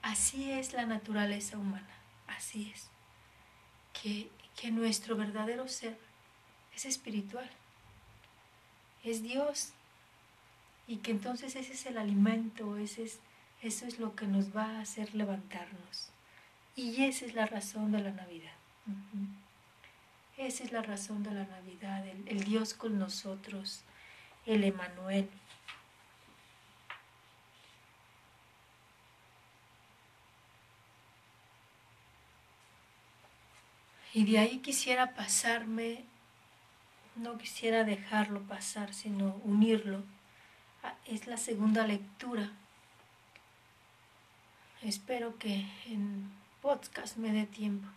Así 0.00 0.50
es 0.50 0.72
la 0.72 0.86
naturaleza 0.86 1.58
humana, 1.58 1.86
así 2.28 2.72
es. 2.74 2.88
Que, 3.92 4.30
que 4.56 4.70
nuestro 4.70 5.16
verdadero 5.16 5.68
ser 5.68 5.98
es 6.74 6.86
espiritual, 6.86 7.50
es 9.04 9.22
Dios. 9.22 9.72
Y 10.88 10.96
que 10.96 11.10
entonces 11.10 11.54
ese 11.54 11.74
es 11.74 11.84
el 11.84 11.98
alimento, 11.98 12.78
ese 12.78 13.04
es, 13.04 13.18
eso 13.62 13.86
es 13.86 13.98
lo 13.98 14.16
que 14.16 14.26
nos 14.26 14.56
va 14.56 14.64
a 14.64 14.80
hacer 14.80 15.14
levantarnos. 15.14 16.08
Y 16.74 17.04
esa 17.04 17.26
es 17.26 17.34
la 17.34 17.44
razón 17.44 17.92
de 17.92 18.00
la 18.00 18.10
Navidad. 18.10 18.54
Esa 20.38 20.64
es 20.64 20.72
la 20.72 20.80
razón 20.80 21.22
de 21.22 21.32
la 21.32 21.44
Navidad, 21.44 22.06
el, 22.06 22.26
el 22.26 22.44
Dios 22.44 22.72
con 22.72 22.98
nosotros, 22.98 23.82
el 24.46 24.64
Emanuel. 24.64 25.28
Y 34.14 34.24
de 34.24 34.38
ahí 34.38 34.58
quisiera 34.60 35.14
pasarme, 35.14 36.04
no 37.14 37.36
quisiera 37.36 37.84
dejarlo 37.84 38.40
pasar, 38.44 38.94
sino 38.94 39.34
unirlo. 39.44 40.02
Es 41.06 41.26
la 41.26 41.36
segunda 41.36 41.86
lectura. 41.86 42.50
Espero 44.82 45.38
que 45.38 45.66
en 45.86 46.30
podcast 46.62 47.16
me 47.16 47.32
dé 47.32 47.46
tiempo. 47.46 47.88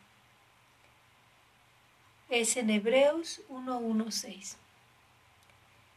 Es 2.30 2.58
en 2.58 2.70
Hebreos 2.70 3.42
1.1.6. 3.50 4.56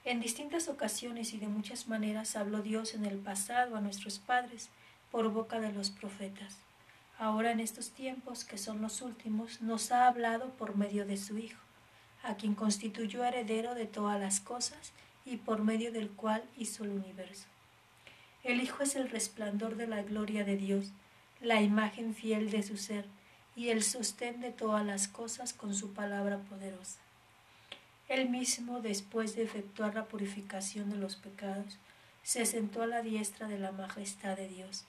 En 0.04 0.20
distintas 0.20 0.68
ocasiones 0.68 1.32
y 1.32 1.38
de 1.38 1.48
muchas 1.48 1.88
maneras 1.88 2.36
habló 2.36 2.60
Dios 2.60 2.94
en 2.94 3.06
el 3.06 3.18
pasado 3.18 3.76
a 3.76 3.80
nuestros 3.80 4.18
padres 4.18 4.68
por 5.10 5.30
boca 5.30 5.60
de 5.60 5.72
los 5.72 5.90
profetas 5.90 6.58
ahora 7.18 7.52
en 7.52 7.60
estos 7.60 7.90
tiempos 7.90 8.44
que 8.44 8.58
son 8.58 8.82
los 8.82 9.02
últimos, 9.02 9.60
nos 9.60 9.92
ha 9.92 10.06
hablado 10.06 10.50
por 10.50 10.76
medio 10.76 11.06
de 11.06 11.16
su 11.16 11.38
Hijo, 11.38 11.60
a 12.22 12.36
quien 12.36 12.54
constituyó 12.54 13.24
heredero 13.24 13.74
de 13.74 13.86
todas 13.86 14.20
las 14.20 14.40
cosas 14.40 14.92
y 15.24 15.38
por 15.38 15.62
medio 15.62 15.92
del 15.92 16.10
cual 16.10 16.44
hizo 16.56 16.84
el 16.84 16.90
universo. 16.90 17.46
El 18.42 18.60
Hijo 18.60 18.82
es 18.82 18.94
el 18.94 19.08
resplandor 19.08 19.76
de 19.76 19.86
la 19.86 20.02
gloria 20.02 20.44
de 20.44 20.56
Dios, 20.56 20.92
la 21.40 21.62
imagen 21.62 22.14
fiel 22.14 22.50
de 22.50 22.62
su 22.62 22.76
ser 22.76 23.06
y 23.56 23.68
el 23.68 23.82
sostén 23.82 24.40
de 24.40 24.50
todas 24.50 24.84
las 24.84 25.08
cosas 25.08 25.52
con 25.52 25.74
su 25.74 25.92
palabra 25.92 26.38
poderosa. 26.38 26.98
Él 28.08 28.28
mismo, 28.28 28.80
después 28.80 29.34
de 29.34 29.44
efectuar 29.44 29.94
la 29.94 30.04
purificación 30.04 30.90
de 30.90 30.96
los 30.96 31.16
pecados, 31.16 31.78
se 32.22 32.44
sentó 32.44 32.82
a 32.82 32.86
la 32.86 33.02
diestra 33.02 33.48
de 33.48 33.58
la 33.58 33.72
majestad 33.72 34.36
de 34.36 34.48
Dios, 34.48 34.84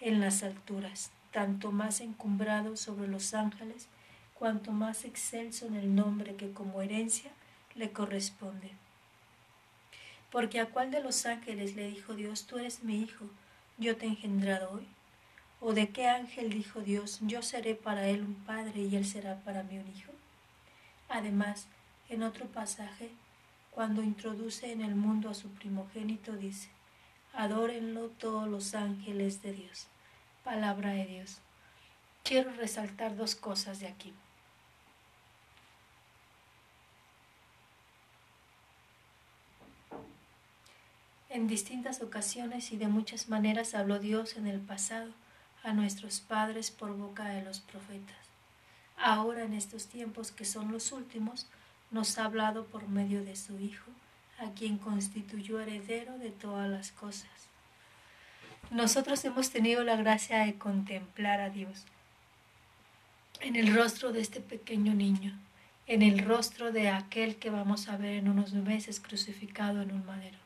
en 0.00 0.20
las 0.20 0.42
alturas, 0.42 1.10
tanto 1.32 1.72
más 1.72 2.00
encumbrado 2.00 2.76
sobre 2.76 3.08
los 3.08 3.34
ángeles, 3.34 3.88
cuanto 4.34 4.72
más 4.72 5.04
excelso 5.04 5.66
en 5.66 5.74
el 5.74 5.94
nombre 5.94 6.36
que 6.36 6.52
como 6.52 6.80
herencia 6.80 7.30
le 7.74 7.90
corresponde. 7.90 8.70
Porque 10.30 10.60
a 10.60 10.66
cuál 10.66 10.90
de 10.90 11.02
los 11.02 11.26
ángeles 11.26 11.74
le 11.76 11.88
dijo 11.88 12.14
Dios, 12.14 12.46
tú 12.46 12.58
eres 12.58 12.82
mi 12.82 13.00
hijo, 13.02 13.26
yo 13.78 13.96
te 13.96 14.06
he 14.06 14.08
engendrado 14.08 14.70
hoy? 14.70 14.86
¿O 15.60 15.74
de 15.74 15.90
qué 15.90 16.08
ángel 16.08 16.50
dijo 16.50 16.80
Dios, 16.80 17.18
yo 17.22 17.42
seré 17.42 17.74
para 17.74 18.08
él 18.08 18.22
un 18.22 18.34
padre 18.34 18.80
y 18.82 18.96
él 18.96 19.04
será 19.04 19.40
para 19.40 19.62
mí 19.62 19.78
un 19.78 19.88
hijo? 19.88 20.12
Además, 21.08 21.66
en 22.08 22.22
otro 22.22 22.46
pasaje, 22.46 23.10
cuando 23.70 24.02
introduce 24.02 24.72
en 24.72 24.80
el 24.80 24.94
mundo 24.94 25.28
a 25.28 25.34
su 25.34 25.48
primogénito, 25.48 26.32
dice, 26.32 26.68
adórenlo 27.34 28.08
todos 28.08 28.48
los 28.48 28.74
ángeles 28.74 29.42
de 29.42 29.52
Dios 29.52 29.88
palabra 30.42 30.90
de 30.90 31.06
Dios. 31.06 31.38
Quiero 32.24 32.52
resaltar 32.52 33.16
dos 33.16 33.34
cosas 33.34 33.80
de 33.80 33.86
aquí. 33.86 34.12
En 41.30 41.46
distintas 41.46 42.02
ocasiones 42.02 42.72
y 42.72 42.76
de 42.76 42.88
muchas 42.88 43.28
maneras 43.28 43.74
habló 43.74 43.98
Dios 43.98 44.36
en 44.36 44.46
el 44.46 44.60
pasado 44.60 45.10
a 45.62 45.72
nuestros 45.72 46.20
padres 46.20 46.70
por 46.70 46.94
boca 46.94 47.24
de 47.28 47.42
los 47.42 47.60
profetas. 47.60 48.16
Ahora 48.98 49.44
en 49.44 49.54
estos 49.54 49.86
tiempos 49.86 50.30
que 50.30 50.44
son 50.44 50.70
los 50.70 50.92
últimos, 50.92 51.46
nos 51.90 52.18
ha 52.18 52.26
hablado 52.26 52.66
por 52.66 52.86
medio 52.88 53.24
de 53.24 53.36
su 53.36 53.58
Hijo, 53.58 53.90
a 54.38 54.50
quien 54.50 54.76
constituyó 54.76 55.60
heredero 55.60 56.18
de 56.18 56.30
todas 56.30 56.68
las 56.68 56.92
cosas 56.92 57.50
nosotros 58.70 59.24
hemos 59.24 59.50
tenido 59.50 59.82
la 59.82 59.96
gracia 59.96 60.44
de 60.44 60.54
contemplar 60.54 61.40
a 61.40 61.50
Dios 61.50 61.84
en 63.40 63.56
el 63.56 63.74
rostro 63.74 64.12
de 64.12 64.20
este 64.20 64.40
pequeño 64.40 64.94
niño, 64.94 65.36
en 65.86 66.02
el 66.02 66.20
rostro 66.20 66.70
de 66.70 66.88
aquel 66.88 67.36
que 67.36 67.50
vamos 67.50 67.88
a 67.88 67.96
ver 67.96 68.14
en 68.14 68.28
unos 68.28 68.52
meses 68.52 69.00
crucificado 69.00 69.82
en 69.82 69.92
un 69.92 70.06
madero. 70.06 70.38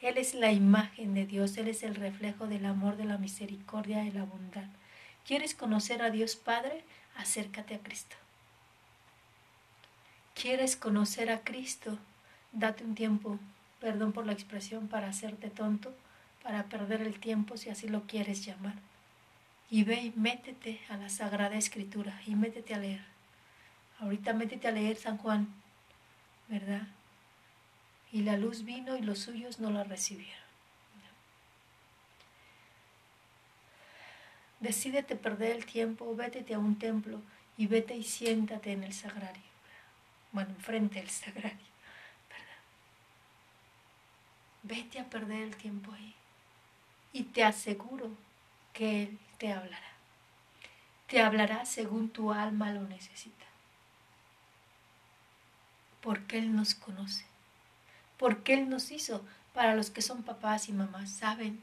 Él 0.00 0.18
es 0.18 0.34
la 0.34 0.52
imagen 0.52 1.14
de 1.14 1.26
Dios, 1.26 1.56
Él 1.56 1.68
es 1.68 1.82
el 1.82 1.94
reflejo 1.94 2.46
del 2.46 2.66
amor, 2.66 2.96
de 2.96 3.04
la 3.04 3.18
misericordia 3.18 4.04
y 4.04 4.10
la 4.10 4.24
bondad. 4.24 4.68
¿Quieres 5.26 5.54
conocer 5.54 6.02
a 6.02 6.10
Dios 6.10 6.36
Padre? 6.36 6.84
Acércate 7.16 7.74
a 7.74 7.78
Cristo. 7.78 8.16
¿Quieres 10.34 10.76
conocer 10.76 11.30
a 11.30 11.40
Cristo? 11.40 11.98
Date 12.52 12.84
un 12.84 12.94
tiempo, 12.94 13.38
perdón 13.80 14.12
por 14.12 14.26
la 14.26 14.32
expresión, 14.32 14.88
para 14.88 15.08
hacerte 15.08 15.50
tonto 15.50 15.94
para 16.42 16.64
perder 16.64 17.02
el 17.02 17.18
tiempo 17.18 17.56
si 17.56 17.70
así 17.70 17.88
lo 17.88 18.06
quieres 18.06 18.44
llamar. 18.44 18.74
Y 19.70 19.84
ve 19.84 20.00
y 20.00 20.12
métete 20.16 20.80
a 20.88 20.96
la 20.96 21.08
Sagrada 21.08 21.56
Escritura 21.56 22.20
y 22.26 22.34
métete 22.34 22.74
a 22.74 22.78
leer. 22.78 23.02
Ahorita 24.00 24.32
métete 24.32 24.66
a 24.66 24.72
leer 24.72 24.96
San 24.96 25.18
Juan, 25.18 25.48
¿verdad? 26.48 26.88
Y 28.12 28.22
la 28.22 28.36
luz 28.36 28.64
vino 28.64 28.96
y 28.96 29.02
los 29.02 29.20
suyos 29.20 29.60
no 29.60 29.70
la 29.70 29.84
recibieron. 29.84 30.40
Decídete 34.60 35.16
perder 35.16 35.56
el 35.56 35.64
tiempo, 35.64 36.14
vétete 36.14 36.54
a 36.54 36.58
un 36.58 36.78
templo 36.78 37.22
y 37.56 37.66
vete 37.66 37.96
y 37.96 38.04
siéntate 38.04 38.72
en 38.72 38.84
el 38.84 38.92
sagrario. 38.92 39.42
Bueno, 40.32 40.50
enfrente 40.50 41.00
del 41.00 41.08
sagrario. 41.08 41.70
Vete 44.62 44.98
a 44.98 45.08
perder 45.08 45.42
el 45.42 45.56
tiempo 45.56 45.92
ahí 45.92 46.14
y 47.12 47.22
te 47.24 47.42
aseguro 47.42 48.10
que 48.74 49.04
Él 49.04 49.18
te 49.38 49.52
hablará. 49.52 49.90
Te 51.06 51.22
hablará 51.22 51.64
según 51.64 52.10
tu 52.10 52.32
alma 52.32 52.70
lo 52.70 52.82
necesita. 52.82 53.46
Porque 56.02 56.38
Él 56.38 56.54
nos 56.54 56.74
conoce. 56.74 57.29
Porque 58.20 58.52
Él 58.52 58.68
nos 58.68 58.92
hizo. 58.92 59.24
Para 59.54 59.74
los 59.74 59.90
que 59.90 60.02
son 60.02 60.22
papás 60.22 60.68
y 60.68 60.72
mamás, 60.72 61.10
saben, 61.10 61.60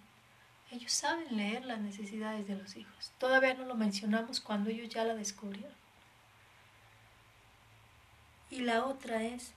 Ellos 0.72 0.92
saben 0.92 1.38
leer 1.38 1.64
las 1.64 1.80
necesidades 1.80 2.46
de 2.48 2.56
los 2.56 2.76
hijos. 2.76 3.12
Todavía 3.20 3.54
no 3.54 3.64
lo 3.64 3.76
mencionamos 3.76 4.42
cuando 4.42 4.70
ellos 4.70 4.90
ya 4.90 5.06
la 5.06 5.16
descubrieron. 5.16 5.72
Y 8.50 8.62
la 8.62 8.86
otra 8.86 9.24
es, 9.24 9.52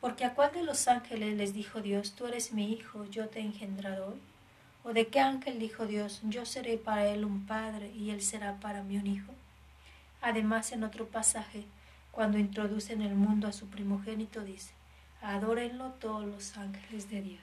porque 0.00 0.24
a 0.24 0.34
cuál 0.34 0.52
de 0.52 0.64
los 0.64 0.88
ángeles 0.88 1.36
les 1.36 1.54
dijo 1.54 1.80
Dios, 1.80 2.12
tú 2.12 2.26
eres 2.26 2.52
mi 2.52 2.72
hijo, 2.72 3.04
yo 3.06 3.28
te 3.28 3.38
he 3.38 3.42
engendrado 3.42 4.08
hoy. 4.08 4.20
¿O 4.84 4.92
de 4.92 5.06
qué 5.06 5.20
ángel 5.20 5.58
dijo 5.60 5.86
Dios, 5.86 6.20
yo 6.24 6.44
seré 6.44 6.76
para 6.76 7.06
él 7.06 7.24
un 7.24 7.46
padre 7.46 7.92
y 7.92 8.10
él 8.10 8.20
será 8.20 8.58
para 8.58 8.82
mí 8.82 8.96
un 8.98 9.06
hijo? 9.06 9.32
Además, 10.20 10.72
en 10.72 10.82
otro 10.82 11.06
pasaje, 11.06 11.64
cuando 12.12 12.38
introduce 12.38 12.92
en 12.92 13.02
el 13.02 13.14
mundo 13.14 13.48
a 13.48 13.52
su 13.52 13.68
primogénito, 13.68 14.44
dice, 14.44 14.72
adórenlo 15.22 15.92
todos 15.92 16.26
los 16.26 16.56
ángeles 16.56 17.10
de 17.10 17.22
Dios. 17.22 17.42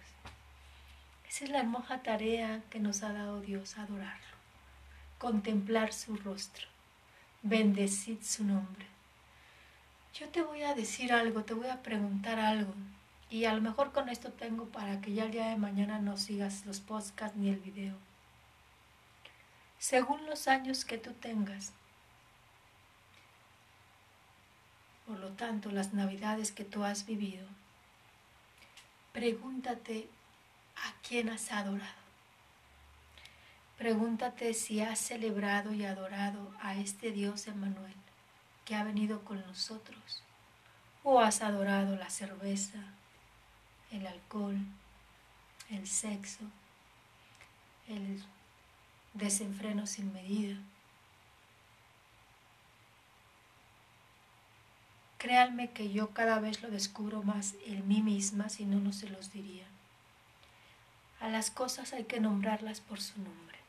Esa 1.27 1.45
es 1.45 1.49
la 1.49 1.60
hermosa 1.60 2.01
tarea 2.01 2.62
que 2.69 2.79
nos 2.79 3.03
ha 3.03 3.12
dado 3.12 3.41
Dios, 3.41 3.77
adorarlo, 3.77 4.36
contemplar 5.17 5.91
su 5.91 6.15
rostro, 6.15 6.67
bendecid 7.41 8.21
su 8.21 8.43
nombre. 8.45 8.86
Yo 10.13 10.29
te 10.29 10.41
voy 10.41 10.63
a 10.63 10.75
decir 10.75 11.13
algo, 11.13 11.43
te 11.43 11.53
voy 11.53 11.67
a 11.67 11.82
preguntar 11.82 12.39
algo, 12.39 12.73
y 13.29 13.45
a 13.45 13.53
lo 13.53 13.62
mejor 13.62 13.91
con 13.91 14.08
esto 14.08 14.32
tengo 14.32 14.65
para 14.65 15.01
que 15.01 15.13
ya 15.13 15.25
el 15.25 15.32
día 15.32 15.47
de 15.47 15.58
mañana 15.58 15.99
no 15.99 16.17
sigas 16.17 16.65
los 16.65 16.79
podcasts 16.79 17.38
ni 17.38 17.49
el 17.49 17.60
video. 17.60 17.95
Según 19.79 20.25
los 20.25 20.47
años 20.47 20.84
que 20.84 20.97
tú 20.97 21.13
tengas, 21.13 21.73
por 25.10 25.17
lo 25.17 25.30
tanto 25.30 25.72
las 25.72 25.91
navidades 25.91 26.52
que 26.52 26.63
tú 26.63 26.84
has 26.84 27.08
vivido, 27.08 27.48
pregúntate 29.12 30.08
a 30.76 30.93
quién 31.02 31.30
has 31.30 31.52
adorado. 31.52 32.04
Pregúntate 33.76 34.54
si 34.54 34.82
has 34.82 35.00
celebrado 35.00 35.74
y 35.74 35.84
adorado 35.84 36.54
a 36.62 36.76
este 36.76 37.12
Dios 37.12 37.48
Emmanuel 37.48 37.95
que 38.65 38.76
ha 38.76 38.84
venido 38.84 39.26
con 39.26 39.41
nosotros, 39.48 40.22
o 41.04 41.19
has 41.19 41.41
adorado 41.41 41.95
la 41.95 42.12
cerveza, 42.12 42.84
el 43.89 44.06
alcohol, 44.06 44.60
el 45.72 45.88
sexo, 45.88 46.43
el 47.88 48.24
desenfreno 49.15 49.88
sin 49.88 50.13
medida. 50.13 50.56
Créanme 55.19 55.69
que 55.71 55.91
yo 55.91 56.10
cada 56.10 56.39
vez 56.39 56.63
lo 56.63 56.71
descubro 56.71 57.21
más 57.21 57.53
en 57.67 57.88
mí 57.88 58.01
misma, 58.01 58.49
si 58.49 58.65
no, 58.65 58.79
no 58.79 58.91
se 58.91 59.08
los 59.08 59.32
diría. 59.32 59.65
A 61.19 61.29
las 61.29 61.51
cosas 61.51 61.93
hay 61.93 62.05
que 62.05 62.19
nombrarlas 62.19 62.82
por 62.82 62.99
su 62.99 63.21
nombre. 63.21 63.60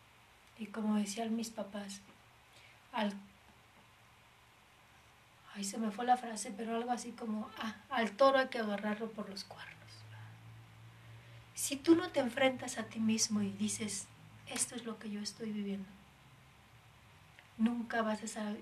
Y 0.58 0.66
como 0.66 0.94
decían 0.94 1.36
mis 1.36 1.50
papás, 1.50 2.00
al 2.92 3.14
Ahí 5.54 5.64
se 5.64 5.78
me 5.78 5.90
fue 5.90 6.04
la 6.04 6.16
frase, 6.16 6.52
pero 6.56 6.76
algo 6.76 6.92
así 6.92 7.12
como, 7.12 7.50
ah, 7.58 7.74
al 7.90 8.12
toro 8.12 8.38
hay 8.38 8.48
que 8.48 8.58
agarrarlo 8.58 9.10
por 9.10 9.28
los 9.28 9.44
cuernos. 9.44 9.76
Si 11.54 11.76
tú 11.76 11.96
no 11.96 12.10
te 12.10 12.20
enfrentas 12.20 12.78
a 12.78 12.84
ti 12.84 13.00
mismo 13.00 13.42
y 13.42 13.50
dices, 13.50 14.06
esto 14.46 14.76
es 14.76 14.84
lo 14.84 14.98
que 14.98 15.10
yo 15.10 15.20
estoy 15.20 15.50
viviendo, 15.50 15.88
nunca 17.58 18.02
vas 18.02 18.36
a, 18.36 18.54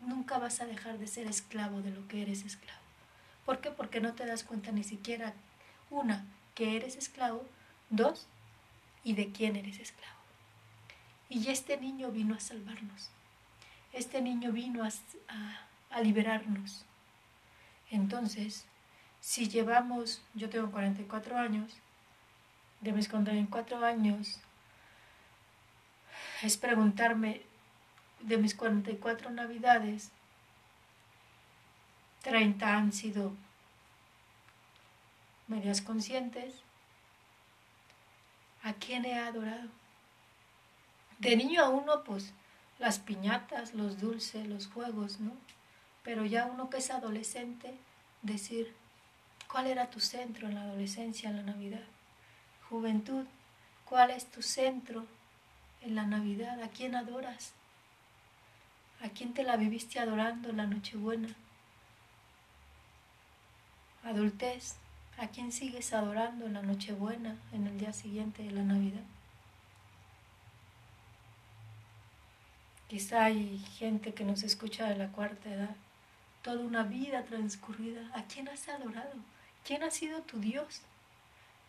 nunca 0.00 0.38
vas 0.38 0.60
a 0.60 0.66
dejar 0.66 0.98
de 0.98 1.06
ser 1.06 1.26
esclavo 1.26 1.82
de 1.82 1.90
lo 1.90 2.06
que 2.08 2.22
eres 2.22 2.44
esclavo. 2.44 2.80
¿Por 3.44 3.60
qué? 3.60 3.70
Porque 3.70 4.00
no 4.00 4.14
te 4.14 4.26
das 4.26 4.44
cuenta 4.44 4.72
ni 4.72 4.84
siquiera, 4.84 5.34
una, 5.90 6.24
que 6.54 6.76
eres 6.76 6.96
esclavo, 6.96 7.44
dos, 7.88 8.26
y 9.02 9.14
de 9.14 9.32
quién 9.32 9.56
eres 9.56 9.78
esclavo. 9.78 10.18
Y 11.28 11.48
este 11.48 11.76
niño 11.76 12.10
vino 12.10 12.34
a 12.34 12.40
salvarnos. 12.40 13.10
Este 13.92 14.20
niño 14.20 14.52
vino 14.52 14.84
a, 14.84 14.90
a 15.90 16.00
liberarnos. 16.00 16.84
Entonces, 17.90 18.66
si 19.20 19.48
llevamos, 19.48 20.22
yo 20.34 20.48
tengo 20.48 20.70
44 20.70 21.36
años, 21.38 21.72
de 22.80 22.92
mis 22.92 23.08
44 23.08 23.84
años 23.84 24.40
es 26.42 26.56
preguntarme 26.56 27.42
de 28.22 28.38
mis 28.38 28.54
44 28.54 29.30
navidades, 29.30 30.10
30 32.22 32.76
han 32.76 32.92
sido 32.92 33.32
medias 35.48 35.80
conscientes. 35.80 36.54
¿A 38.62 38.74
quién 38.74 39.04
he 39.04 39.18
adorado? 39.18 39.68
De 41.18 41.36
niño 41.36 41.62
a 41.62 41.68
uno, 41.68 42.04
pues 42.04 42.32
las 42.78 42.98
piñatas, 42.98 43.74
los 43.74 44.00
dulces, 44.00 44.46
los 44.46 44.66
juegos, 44.66 45.20
¿no? 45.20 45.32
Pero 46.02 46.24
ya 46.24 46.46
uno 46.46 46.70
que 46.70 46.78
es 46.78 46.90
adolescente, 46.90 47.76
decir, 48.22 48.74
¿cuál 49.50 49.66
era 49.66 49.90
tu 49.90 50.00
centro 50.00 50.48
en 50.48 50.54
la 50.54 50.62
adolescencia, 50.62 51.30
en 51.30 51.36
la 51.36 51.42
Navidad? 51.42 51.84
Juventud, 52.68 53.24
¿cuál 53.84 54.10
es 54.10 54.30
tu 54.30 54.42
centro 54.42 55.06
en 55.82 55.94
la 55.94 56.04
Navidad? 56.04 56.62
¿A 56.62 56.68
quién 56.68 56.94
adoras? 56.94 57.52
¿A 59.02 59.08
quién 59.08 59.32
te 59.32 59.42
la 59.42 59.56
viviste 59.56 59.98
adorando 59.98 60.50
en 60.50 60.58
la 60.58 60.66
Nochebuena? 60.66 61.28
Adultez, 64.04 64.76
¿a 65.18 65.28
quién 65.28 65.52
sigues 65.52 65.92
adorando 65.92 66.46
en 66.46 66.54
la 66.54 66.62
Nochebuena, 66.62 67.36
en 67.52 67.66
el 67.66 67.78
día 67.78 67.92
siguiente 67.92 68.42
de 68.42 68.50
la 68.50 68.62
Navidad? 68.62 69.04
Quizá 72.88 73.24
hay 73.24 73.58
gente 73.78 74.14
que 74.14 74.24
nos 74.24 74.42
escucha 74.42 74.88
de 74.88 74.96
la 74.96 75.08
cuarta 75.08 75.48
edad, 75.48 75.76
toda 76.42 76.60
una 76.60 76.82
vida 76.82 77.22
transcurrida. 77.24 78.10
¿A 78.14 78.24
quién 78.24 78.48
has 78.48 78.68
adorado? 78.68 79.14
¿Quién 79.64 79.82
ha 79.82 79.90
sido 79.90 80.22
tu 80.22 80.40
Dios? 80.40 80.82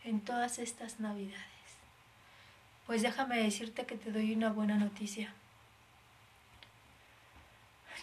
en 0.04 0.22
todas 0.22 0.60
estas 0.60 1.00
navidades. 1.00 1.42
Pues 2.86 3.02
déjame 3.02 3.38
decirte 3.38 3.86
que 3.86 3.96
te 3.98 4.12
doy 4.12 4.34
una 4.34 4.52
buena 4.52 4.78
noticia. 4.78 5.34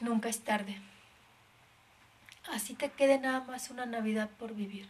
Nunca 0.00 0.28
es 0.28 0.40
tarde. 0.40 0.76
Así 2.52 2.74
te 2.74 2.90
quede 2.90 3.18
nada 3.18 3.40
más 3.40 3.70
una 3.70 3.84
Navidad 3.84 4.30
por 4.38 4.54
vivir. 4.54 4.88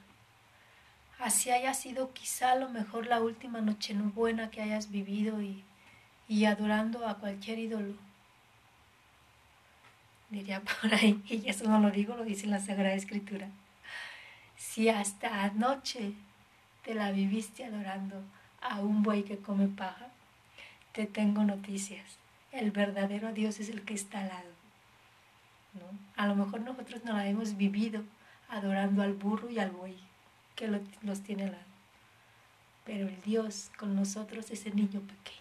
Así 1.19 1.51
haya 1.51 1.75
sido 1.75 2.13
quizá 2.13 2.55
lo 2.55 2.69
mejor 2.69 3.07
la 3.07 3.21
última 3.21 3.61
noche 3.61 3.95
buena 3.95 4.51
que 4.51 4.63
hayas 4.63 4.91
vivido 4.91 5.43
y, 5.43 5.65
y 6.29 6.45
adorando 6.45 7.09
a 7.09 7.19
cualquier 7.19 7.59
ídolo. 7.59 7.95
Diría 10.31 10.61
por 10.83 10.95
ahí, 10.95 11.23
y 11.29 11.49
eso 11.49 11.65
no 11.69 11.81
lo 11.81 11.91
digo, 11.91 12.15
lo 12.15 12.25
dice 12.25 12.47
la 12.47 12.61
Sagrada 12.61 12.95
Escritura. 12.95 13.49
Si 14.57 14.89
hasta 14.89 15.45
anoche 15.45 16.13
te 16.85 16.95
la 16.95 17.11
viviste 17.11 17.65
adorando 17.65 18.23
a 18.61 18.81
un 18.81 19.03
buey 19.03 19.25
que 19.25 19.39
come 19.39 19.69
paja, 19.69 20.09
te 20.93 21.07
tengo 21.07 21.45
noticias. 21.45 22.19
El 22.53 22.71
verdadero 22.71 23.33
Dios 23.33 23.59
es 23.59 23.69
el 23.69 23.85
que 23.85 23.95
está 23.95 24.21
al 24.21 24.29
lado. 24.29 24.58
A 26.17 26.27
lo 26.27 26.35
mejor 26.35 26.61
nosotros 26.61 27.05
no 27.05 27.13
la 27.13 27.27
hemos 27.27 27.57
vivido 27.57 28.03
adorando 28.49 29.03
al 29.03 29.13
burro 29.13 29.51
y 29.51 29.59
al 29.59 29.71
buey 29.71 29.97
que 30.57 30.69
los 31.03 31.21
tiene 31.23 31.45
al 31.45 31.53
lado. 31.53 31.65
Pero 32.85 33.07
el 33.09 33.21
Dios 33.23 33.71
con 33.77 33.95
nosotros 33.95 34.51
es 34.51 34.67
el 34.67 34.75
niño 34.75 35.01
pequeño. 35.01 35.39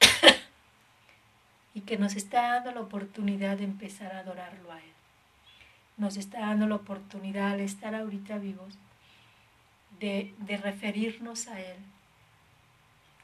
y 1.74 1.80
que 1.80 1.98
nos 1.98 2.16
está 2.16 2.54
dando 2.54 2.72
la 2.72 2.80
oportunidad 2.80 3.56
de 3.58 3.64
empezar 3.64 4.12
a 4.12 4.20
adorarlo 4.20 4.70
a 4.70 4.78
Él. 4.78 4.92
Nos 5.96 6.16
está 6.16 6.40
dando 6.40 6.66
la 6.66 6.76
oportunidad 6.76 7.52
al 7.52 7.60
estar 7.60 7.94
ahorita 7.94 8.38
vivos 8.38 8.78
de, 10.00 10.34
referirnos 10.62 11.48
a 11.48 11.60
Él 11.60 11.76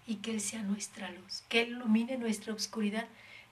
y 0.07 0.17
que 0.17 0.33
Él 0.33 0.41
sea 0.41 0.63
nuestra 0.63 1.11
luz, 1.11 1.43
que 1.49 1.63
Él 1.63 1.71
ilumine 1.71 2.17
nuestra 2.17 2.53
oscuridad, 2.53 3.07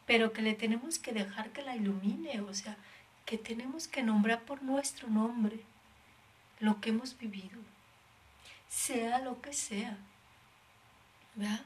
pero 0.07 0.33
que 0.33 0.43
le 0.43 0.55
tenemos 0.55 0.99
que 0.99 1.13
dejar 1.13 1.51
que 1.51 1.63
la 1.63 1.77
ilumine, 1.77 2.41
o 2.43 2.55
sea, 2.55 2.77
que 3.25 3.39
tenemos 3.39 3.89
que 3.89 4.03
nombrar 4.03 4.43
por 4.43 4.63
nuestro 4.63 5.09
nombre 5.09 5.61
lo 6.61 6.81
que 6.81 6.91
hemos 6.91 7.17
vivido, 7.19 7.59
sea 8.69 9.19
lo 9.19 9.41
que 9.41 9.53
sea. 9.53 9.97
¿Verdad? 11.35 11.63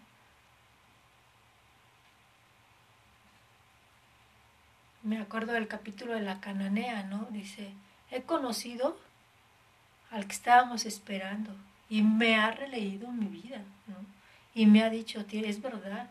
Me 5.03 5.21
acuerdo 5.21 5.53
del 5.53 5.69
capítulo 5.69 6.15
de 6.15 6.21
la 6.21 6.41
cananea, 6.41 7.03
¿no? 7.05 7.27
Dice, 7.31 7.73
he 8.11 8.23
conocido 8.23 8.99
al 10.11 10.27
que 10.27 10.33
estábamos 10.33 10.87
esperando 10.87 11.55
y 11.89 12.03
me 12.03 12.37
ha 12.37 12.51
releído 12.51 13.11
mi 13.11 13.27
vida, 13.27 13.63
¿no? 13.87 13.97
Y 14.55 14.67
me 14.67 14.83
ha 14.83 14.91
dicho, 14.91 15.25
es 15.31 15.63
verdad, 15.63 16.11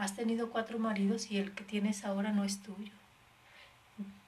has 0.00 0.16
tenido 0.16 0.50
cuatro 0.50 0.78
maridos 0.78 1.30
y 1.30 1.36
el 1.36 1.52
que 1.52 1.62
tienes 1.62 2.06
ahora 2.06 2.32
no 2.32 2.44
es 2.44 2.62
tuyo. 2.62 2.92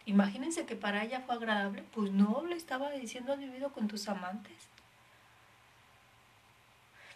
Imagínense 0.05 0.67
que 0.67 0.77
para 0.77 1.03
ella 1.03 1.21
fue 1.21 1.35
agradable. 1.35 1.83
Pues 1.95 2.13
no, 2.13 2.45
le 2.47 2.57
estaba 2.57 2.91
diciendo, 2.91 3.33
has 3.33 3.39
vivido 3.39 3.73
con 3.73 3.89
tus 3.89 4.07
amantes. 4.07 4.69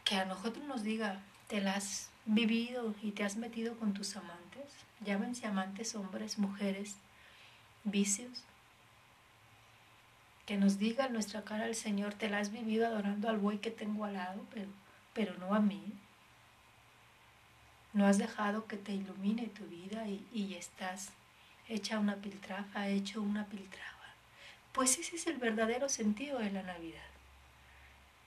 Que 0.04 0.16
a 0.16 0.24
nosotros 0.24 0.64
nos 0.64 0.84
diga, 0.84 1.20
te 1.48 1.60
las 1.60 1.76
has 1.76 2.10
vivido 2.24 2.94
y 3.02 3.10
te 3.10 3.24
has 3.24 3.36
metido 3.36 3.76
con 3.76 3.92
tus 3.92 4.16
amantes. 4.16 4.64
Llámense 5.04 5.46
amantes, 5.46 5.94
hombres, 5.94 6.38
mujeres, 6.38 6.96
vicios. 7.84 8.42
Que 10.46 10.56
nos 10.56 10.78
diga 10.78 11.06
en 11.06 11.12
nuestra 11.12 11.42
cara 11.42 11.66
el 11.66 11.74
Señor, 11.74 12.14
te 12.14 12.30
la 12.30 12.38
has 12.38 12.52
vivido 12.52 12.86
adorando 12.86 13.28
al 13.28 13.36
buey 13.36 13.58
que 13.58 13.70
tengo 13.70 14.06
al 14.06 14.14
lado, 14.14 14.46
pero, 14.54 14.70
pero 15.12 15.36
no 15.38 15.54
a 15.54 15.60
mí. 15.60 15.92
No 17.96 18.06
has 18.06 18.18
dejado 18.18 18.66
que 18.66 18.76
te 18.76 18.92
ilumine 18.92 19.46
tu 19.46 19.64
vida 19.64 20.06
y, 20.06 20.22
y 20.30 20.52
estás 20.52 21.12
hecha 21.66 21.98
una 21.98 22.16
piltrafa, 22.16 22.88
hecho 22.88 23.22
una 23.22 23.46
piltrafa. 23.46 24.12
Pues 24.72 24.98
ese 24.98 25.16
es 25.16 25.26
el 25.26 25.38
verdadero 25.38 25.88
sentido 25.88 26.38
de 26.38 26.50
la 26.50 26.62
Navidad. 26.62 27.00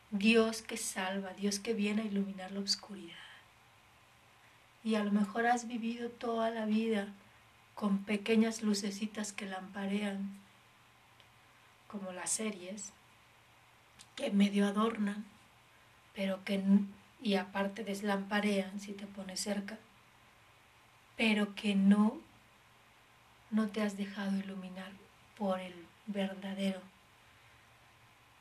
Dios 0.09 0.63
que 0.63 0.75
salva, 0.75 1.33
Dios 1.33 1.59
que 1.59 1.75
viene 1.75 2.01
a 2.01 2.05
iluminar 2.05 2.51
la 2.51 2.61
oscuridad. 2.61 3.13
Y 4.83 4.95
a 4.95 5.03
lo 5.03 5.11
mejor 5.11 5.45
has 5.45 5.67
vivido 5.67 6.09
toda 6.09 6.49
la 6.49 6.65
vida 6.65 7.09
con 7.75 8.03
pequeñas 8.05 8.63
lucecitas 8.63 9.33
que 9.33 9.45
lamparean, 9.45 10.31
como 11.87 12.11
las 12.11 12.31
series, 12.31 12.91
que 14.15 14.31
medio 14.31 14.65
adornan, 14.65 15.25
pero 16.15 16.43
que, 16.43 16.59
y 17.21 17.35
aparte 17.35 17.83
deslamparean 17.83 18.79
si 18.79 18.93
te 18.93 19.05
pones 19.05 19.39
cerca, 19.39 19.77
pero 21.17 21.55
que 21.55 21.75
no 21.75 22.17
no 23.51 23.67
te 23.69 23.81
has 23.81 23.97
dejado 23.97 24.37
iluminar 24.37 24.91
por 25.37 25.59
el 25.59 25.73
verdadero, 26.05 26.81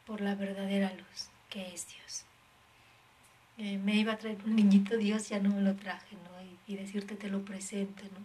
por 0.06 0.20
la 0.20 0.34
verdadera 0.34 0.92
luz 0.92 1.28
que 1.48 1.74
es 1.74 1.88
Dios. 1.88 2.24
Eh, 3.56 3.78
me 3.78 3.96
iba 3.96 4.12
a 4.12 4.18
traer 4.18 4.38
un 4.44 4.54
niñito 4.54 4.96
Dios, 4.96 5.28
ya 5.28 5.40
no 5.40 5.50
me 5.50 5.62
lo 5.62 5.74
traje, 5.74 6.16
¿no? 6.16 6.28
Y, 6.66 6.76
decirte 6.76 7.16
te 7.16 7.28
lo 7.28 7.44
presento, 7.44 8.04
¿no? 8.04 8.20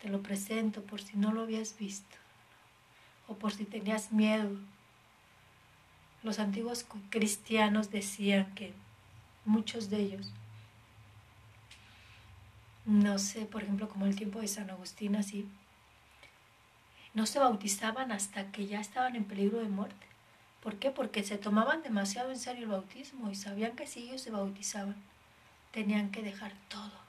Te 0.00 0.08
lo 0.08 0.22
presento 0.22 0.82
por 0.82 1.00
si 1.02 1.16
no 1.16 1.32
lo 1.32 1.42
habías 1.42 1.78
visto, 1.78 2.16
o 3.28 3.36
por 3.36 3.52
si 3.52 3.64
tenías 3.64 4.12
miedo. 4.12 4.50
Los 6.22 6.38
antiguos 6.38 6.86
cristianos 7.10 7.90
decían 7.90 8.54
que 8.54 8.72
muchos 9.44 9.90
de 9.90 9.98
ellos, 9.98 10.32
no 12.84 13.18
sé, 13.18 13.46
por 13.46 13.62
ejemplo, 13.62 13.88
como 13.88 14.06
el 14.06 14.16
tiempo 14.16 14.40
de 14.40 14.48
San 14.48 14.70
Agustín, 14.70 15.16
así, 15.16 15.48
no 17.14 17.26
se 17.26 17.38
bautizaban 17.38 18.12
hasta 18.12 18.50
que 18.50 18.66
ya 18.66 18.80
estaban 18.80 19.16
en 19.16 19.24
peligro 19.24 19.58
de 19.58 19.68
muerte. 19.68 20.06
¿Por 20.62 20.76
qué? 20.76 20.90
Porque 20.90 21.22
se 21.22 21.38
tomaban 21.38 21.82
demasiado 21.82 22.30
en 22.30 22.38
serio 22.38 22.64
el 22.64 22.70
bautismo 22.70 23.30
y 23.30 23.34
sabían 23.34 23.76
que 23.76 23.86
si 23.86 24.02
ellos 24.02 24.20
se 24.20 24.30
bautizaban, 24.30 24.96
tenían 25.70 26.10
que 26.10 26.22
dejar 26.22 26.52
todo. 26.68 27.04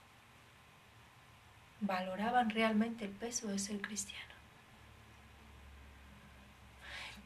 Valoraban 1.82 2.50
realmente 2.50 3.06
el 3.06 3.12
peso 3.12 3.48
de 3.48 3.60
ser 3.60 3.82
cristiano. 3.82 4.34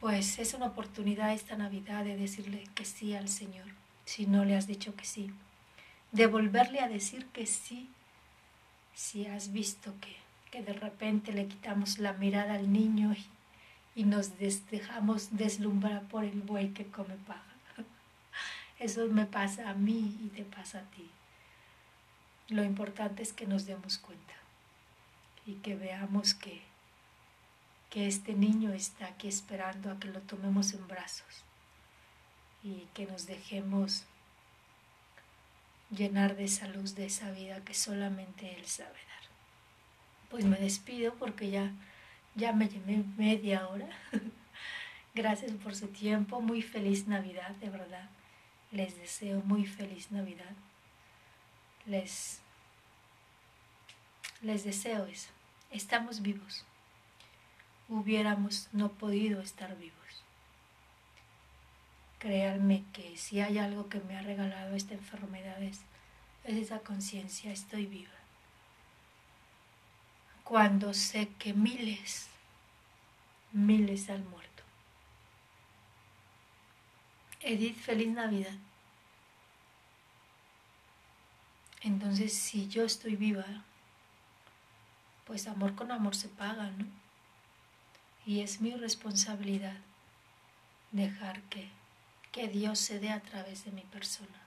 Pues 0.00 0.38
es 0.38 0.54
una 0.54 0.66
oportunidad 0.66 1.32
esta 1.32 1.56
Navidad 1.56 2.04
de 2.04 2.16
decirle 2.16 2.64
que 2.74 2.84
sí 2.84 3.14
al 3.14 3.28
Señor, 3.28 3.66
si 4.10 4.26
no 4.26 4.44
le 4.44 4.56
has 4.56 4.66
dicho 4.66 4.94
que 4.96 5.04
sí. 5.04 5.30
De 6.12 6.26
volverle 6.26 6.80
a 6.80 6.88
decir 6.88 7.26
que 7.26 7.46
sí, 7.46 7.88
si 8.94 9.26
has 9.26 9.52
visto 9.52 9.94
que 10.00 10.20
que 10.50 10.62
de 10.62 10.72
repente 10.72 11.32
le 11.32 11.46
quitamos 11.46 11.98
la 11.98 12.12
mirada 12.14 12.54
al 12.54 12.72
niño 12.72 13.14
y, 13.94 14.04
nos 14.04 14.38
dejamos 14.38 15.36
deslumbrar 15.36 16.02
por 16.04 16.24
el 16.24 16.40
buey 16.40 16.70
que 16.70 16.86
come 16.86 17.16
paja. 17.26 17.44
Eso 18.78 19.06
me 19.08 19.26
pasa 19.26 19.68
a 19.68 19.74
mí 19.74 20.18
y 20.24 20.28
te 20.28 20.42
pasa 20.44 20.78
a 20.78 20.82
ti. 20.82 21.10
Lo 22.48 22.64
importante 22.64 23.22
es 23.22 23.34
que 23.34 23.46
nos 23.46 23.66
demos 23.66 23.98
cuenta 23.98 24.34
y 25.44 25.54
que 25.56 25.76
veamos 25.76 26.34
que, 26.34 26.62
que 27.90 28.06
este 28.06 28.32
niño 28.32 28.72
está 28.72 29.06
aquí 29.06 29.28
esperando 29.28 29.90
a 29.90 30.00
que 30.00 30.08
lo 30.08 30.20
tomemos 30.20 30.72
en 30.72 30.86
brazos 30.88 31.44
y 32.62 32.86
que 32.94 33.06
nos 33.06 33.26
dejemos 33.26 34.04
llenar 35.90 36.36
de 36.36 36.44
esa 36.44 36.68
luz, 36.68 36.94
de 36.94 37.06
esa 37.06 37.30
vida 37.32 37.64
que 37.64 37.74
solamente 37.74 38.54
Él 38.56 38.66
sabe 38.66 39.00
pues 40.30 40.44
me 40.44 40.56
despido 40.56 41.12
porque 41.14 41.50
ya, 41.50 41.72
ya 42.36 42.52
me 42.52 42.68
llevé 42.68 43.04
media 43.18 43.68
hora. 43.68 43.88
Gracias 45.14 45.50
por 45.52 45.74
su 45.74 45.88
tiempo, 45.88 46.40
muy 46.40 46.62
feliz 46.62 47.08
Navidad, 47.08 47.50
de 47.56 47.68
verdad. 47.68 48.08
Les 48.70 48.96
deseo 48.96 49.42
muy 49.42 49.66
feliz 49.66 50.12
Navidad. 50.12 50.54
Les, 51.84 52.40
les 54.40 54.62
deseo 54.62 55.04
eso. 55.06 55.30
Estamos 55.72 56.22
vivos. 56.22 56.64
Hubiéramos 57.88 58.68
no 58.72 58.88
podido 58.88 59.40
estar 59.40 59.76
vivos. 59.76 59.99
Créanme 62.20 62.84
que 62.92 63.16
si 63.16 63.40
hay 63.40 63.58
algo 63.58 63.88
que 63.88 63.98
me 63.98 64.16
ha 64.16 64.22
regalado 64.22 64.76
esta 64.76 64.94
enfermedad 64.94 65.60
es 65.62 65.80
esa 66.44 66.78
conciencia, 66.78 67.50
estoy 67.50 67.86
viva 67.86 68.20
cuando 70.50 70.92
sé 70.94 71.28
que 71.38 71.54
miles, 71.54 72.26
miles 73.52 74.10
han 74.10 74.28
muerto. 74.28 74.64
Edith, 77.40 77.76
feliz 77.76 78.08
Navidad. 78.08 78.56
Entonces, 81.82 82.34
si 82.34 82.66
yo 82.66 82.82
estoy 82.82 83.14
viva, 83.14 83.44
pues 85.24 85.46
amor 85.46 85.76
con 85.76 85.92
amor 85.92 86.16
se 86.16 86.28
paga, 86.28 86.68
¿no? 86.72 86.86
Y 88.26 88.40
es 88.40 88.60
mi 88.60 88.74
responsabilidad 88.74 89.76
dejar 90.90 91.42
que, 91.42 91.68
que 92.32 92.48
Dios 92.48 92.78
se 92.78 92.98
dé 93.00 93.10
a 93.10 93.20
través 93.20 93.64
de 93.64 93.72
mi 93.72 93.82
persona, 93.82 94.40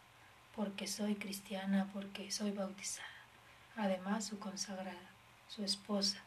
porque 0.56 0.88
soy 0.88 1.15
cristiana, 1.15 1.89
porque 1.93 2.32
soy 2.32 2.52
bautizada, 2.52 3.08
además 3.76 4.26
su 4.26 4.39
consagrada 4.39 5.13
su 5.56 5.63
esposa. 5.63 6.17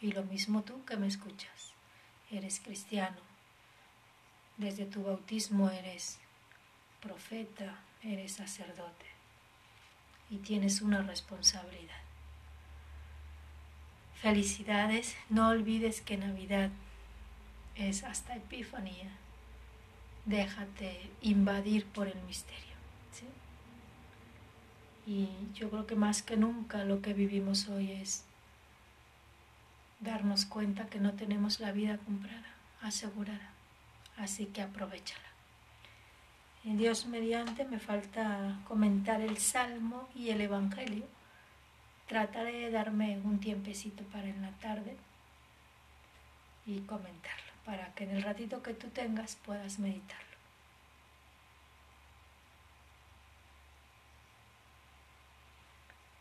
Y 0.00 0.12
lo 0.12 0.22
mismo 0.24 0.62
tú 0.62 0.84
que 0.84 0.96
me 0.96 1.06
escuchas. 1.06 1.72
Eres 2.30 2.60
cristiano. 2.60 3.18
Desde 4.56 4.86
tu 4.86 5.02
bautismo 5.02 5.70
eres 5.70 6.18
profeta, 7.00 7.78
eres 8.02 8.32
sacerdote. 8.32 9.06
Y 10.30 10.38
tienes 10.38 10.80
una 10.80 11.02
responsabilidad. 11.02 12.00
Felicidades. 14.14 15.14
No 15.28 15.48
olvides 15.48 16.00
que 16.00 16.16
Navidad 16.16 16.70
es 17.74 18.04
hasta 18.04 18.36
Epifanía. 18.36 19.10
Déjate 20.24 21.10
invadir 21.22 21.86
por 21.86 22.08
el 22.08 22.20
misterio. 22.22 22.62
Y 25.06 25.28
yo 25.54 25.68
creo 25.68 25.86
que 25.86 25.96
más 25.96 26.22
que 26.22 26.36
nunca 26.36 26.84
lo 26.84 27.02
que 27.02 27.12
vivimos 27.12 27.68
hoy 27.68 27.92
es 27.92 28.24
darnos 30.00 30.46
cuenta 30.46 30.86
que 30.86 30.98
no 30.98 31.12
tenemos 31.12 31.60
la 31.60 31.72
vida 31.72 31.98
comprada, 31.98 32.54
asegurada. 32.80 33.50
Así 34.16 34.46
que 34.46 34.62
aprovechala. 34.62 35.20
En 36.64 36.78
Dios 36.78 37.06
mediante 37.06 37.64
me 37.66 37.78
falta 37.78 38.58
comentar 38.66 39.20
el 39.20 39.36
Salmo 39.36 40.08
y 40.14 40.30
el 40.30 40.40
Evangelio. 40.40 41.04
Trataré 42.08 42.52
de 42.52 42.70
darme 42.70 43.18
un 43.22 43.38
tiempecito 43.40 44.02
para 44.04 44.28
en 44.28 44.40
la 44.40 44.50
tarde 44.52 44.96
y 46.66 46.80
comentarlo, 46.80 47.43
para 47.64 47.94
que 47.94 48.04
en 48.04 48.10
el 48.10 48.22
ratito 48.22 48.62
que 48.62 48.74
tú 48.74 48.88
tengas 48.88 49.36
puedas 49.36 49.78
meditarlo. 49.78 50.24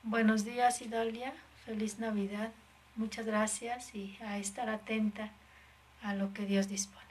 Buenos 0.04 0.44
días, 0.44 0.82
Idalia. 0.82 1.34
Feliz 1.66 1.98
Navidad. 1.98 2.52
Muchas 2.96 3.26
gracias 3.26 3.96
y 3.96 4.18
a 4.22 4.38
estar 4.38 4.70
atenta 4.70 5.32
a 6.02 6.14
lo 6.14 6.34
que 6.34 6.46
Dios 6.46 6.68
dispone. 6.68 7.02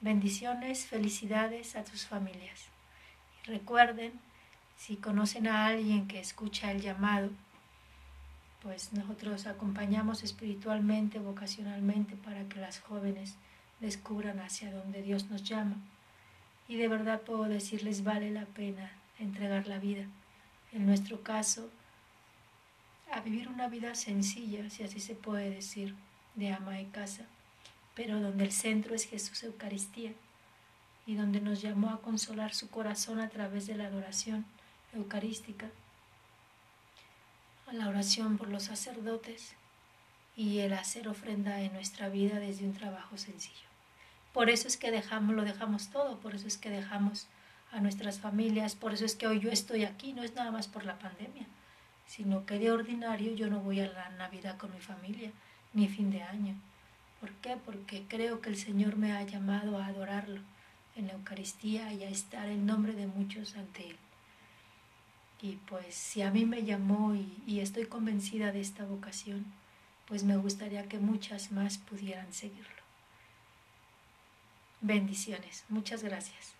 Bendiciones, 0.00 0.86
felicidades 0.86 1.76
a 1.76 1.84
tus 1.84 2.06
familias. 2.06 2.64
Y 3.42 3.50
recuerden, 3.50 4.12
si 4.78 4.96
conocen 4.96 5.46
a 5.46 5.66
alguien 5.66 6.08
que 6.08 6.20
escucha 6.20 6.72
el 6.72 6.80
llamado, 6.80 7.30
pues 8.62 8.92
nosotros 8.92 9.46
acompañamos 9.46 10.22
espiritualmente, 10.22 11.18
vocacionalmente, 11.18 12.16
para 12.16 12.48
que 12.48 12.60
las 12.60 12.80
jóvenes 12.80 13.36
descubran 13.82 14.38
hacia 14.38 14.72
dónde 14.72 15.02
Dios 15.02 15.28
nos 15.28 15.42
llama. 15.42 15.76
Y 16.68 16.76
de 16.76 16.88
verdad 16.88 17.20
puedo 17.20 17.44
decirles, 17.44 18.04
vale 18.04 18.30
la 18.30 18.46
pena 18.46 18.92
entregar 19.18 19.66
la 19.66 19.78
vida. 19.78 20.06
En 20.72 20.86
nuestro 20.86 21.22
caso, 21.22 21.68
a 23.10 23.20
vivir 23.20 23.48
una 23.48 23.68
vida 23.68 23.94
sencilla, 23.94 24.70
si 24.70 24.84
así 24.84 25.00
se 25.00 25.14
puede 25.14 25.50
decir, 25.50 25.94
de 26.34 26.52
ama 26.52 26.72
de 26.72 26.88
casa, 26.88 27.24
pero 27.94 28.20
donde 28.20 28.44
el 28.44 28.52
centro 28.52 28.94
es 28.94 29.04
Jesús 29.06 29.42
Eucaristía 29.42 30.12
y 31.04 31.16
donde 31.16 31.40
nos 31.40 31.60
llamó 31.60 31.90
a 31.90 32.00
consolar 32.00 32.54
su 32.54 32.70
corazón 32.70 33.20
a 33.20 33.28
través 33.28 33.66
de 33.66 33.74
la 33.74 33.86
adoración 33.86 34.46
eucarística, 34.94 35.66
a 37.66 37.72
la 37.74 37.88
oración 37.88 38.38
por 38.38 38.48
los 38.48 38.62
sacerdotes 38.62 39.54
y 40.36 40.60
el 40.60 40.72
hacer 40.72 41.08
ofrenda 41.08 41.60
en 41.60 41.72
nuestra 41.72 42.08
vida 42.08 42.38
desde 42.38 42.64
un 42.64 42.72
trabajo 42.72 43.18
sencillo. 43.18 43.71
Por 44.32 44.48
eso 44.48 44.66
es 44.66 44.76
que 44.76 44.90
dejamos, 44.90 45.34
lo 45.34 45.44
dejamos 45.44 45.88
todo, 45.88 46.18
por 46.18 46.34
eso 46.34 46.46
es 46.46 46.56
que 46.56 46.70
dejamos 46.70 47.26
a 47.70 47.80
nuestras 47.80 48.18
familias, 48.18 48.74
por 48.74 48.94
eso 48.94 49.04
es 49.04 49.14
que 49.14 49.26
hoy 49.26 49.40
yo 49.40 49.50
estoy 49.50 49.84
aquí, 49.84 50.12
no 50.12 50.22
es 50.22 50.34
nada 50.34 50.50
más 50.50 50.68
por 50.68 50.84
la 50.84 50.98
pandemia, 50.98 51.46
sino 52.06 52.46
que 52.46 52.58
de 52.58 52.70
ordinario 52.70 53.34
yo 53.34 53.48
no 53.48 53.60
voy 53.60 53.80
a 53.80 53.88
la 53.88 54.08
Navidad 54.10 54.56
con 54.56 54.72
mi 54.72 54.80
familia, 54.80 55.32
ni 55.74 55.88
fin 55.88 56.10
de 56.10 56.22
año. 56.22 56.54
¿Por 57.20 57.30
qué? 57.34 57.56
Porque 57.64 58.04
creo 58.08 58.40
que 58.40 58.50
el 58.50 58.56
Señor 58.56 58.96
me 58.96 59.12
ha 59.12 59.22
llamado 59.22 59.78
a 59.78 59.86
adorarlo 59.86 60.40
en 60.96 61.06
la 61.06 61.14
Eucaristía 61.14 61.92
y 61.92 62.04
a 62.04 62.08
estar 62.08 62.48
en 62.48 62.66
nombre 62.66 62.92
de 62.94 63.06
muchos 63.06 63.56
ante 63.56 63.90
Él. 63.90 63.96
Y 65.40 65.56
pues 65.66 65.94
si 65.94 66.22
a 66.22 66.30
mí 66.30 66.44
me 66.44 66.64
llamó 66.64 67.14
y, 67.14 67.42
y 67.46 67.60
estoy 67.60 67.86
convencida 67.86 68.52
de 68.52 68.60
esta 68.60 68.84
vocación, 68.84 69.46
pues 70.06 70.24
me 70.24 70.36
gustaría 70.36 70.88
que 70.88 70.98
muchas 70.98 71.52
más 71.52 71.78
pudieran 71.78 72.32
seguirlo. 72.32 72.81
Bendiciones. 74.82 75.64
Muchas 75.68 76.02
gracias. 76.02 76.54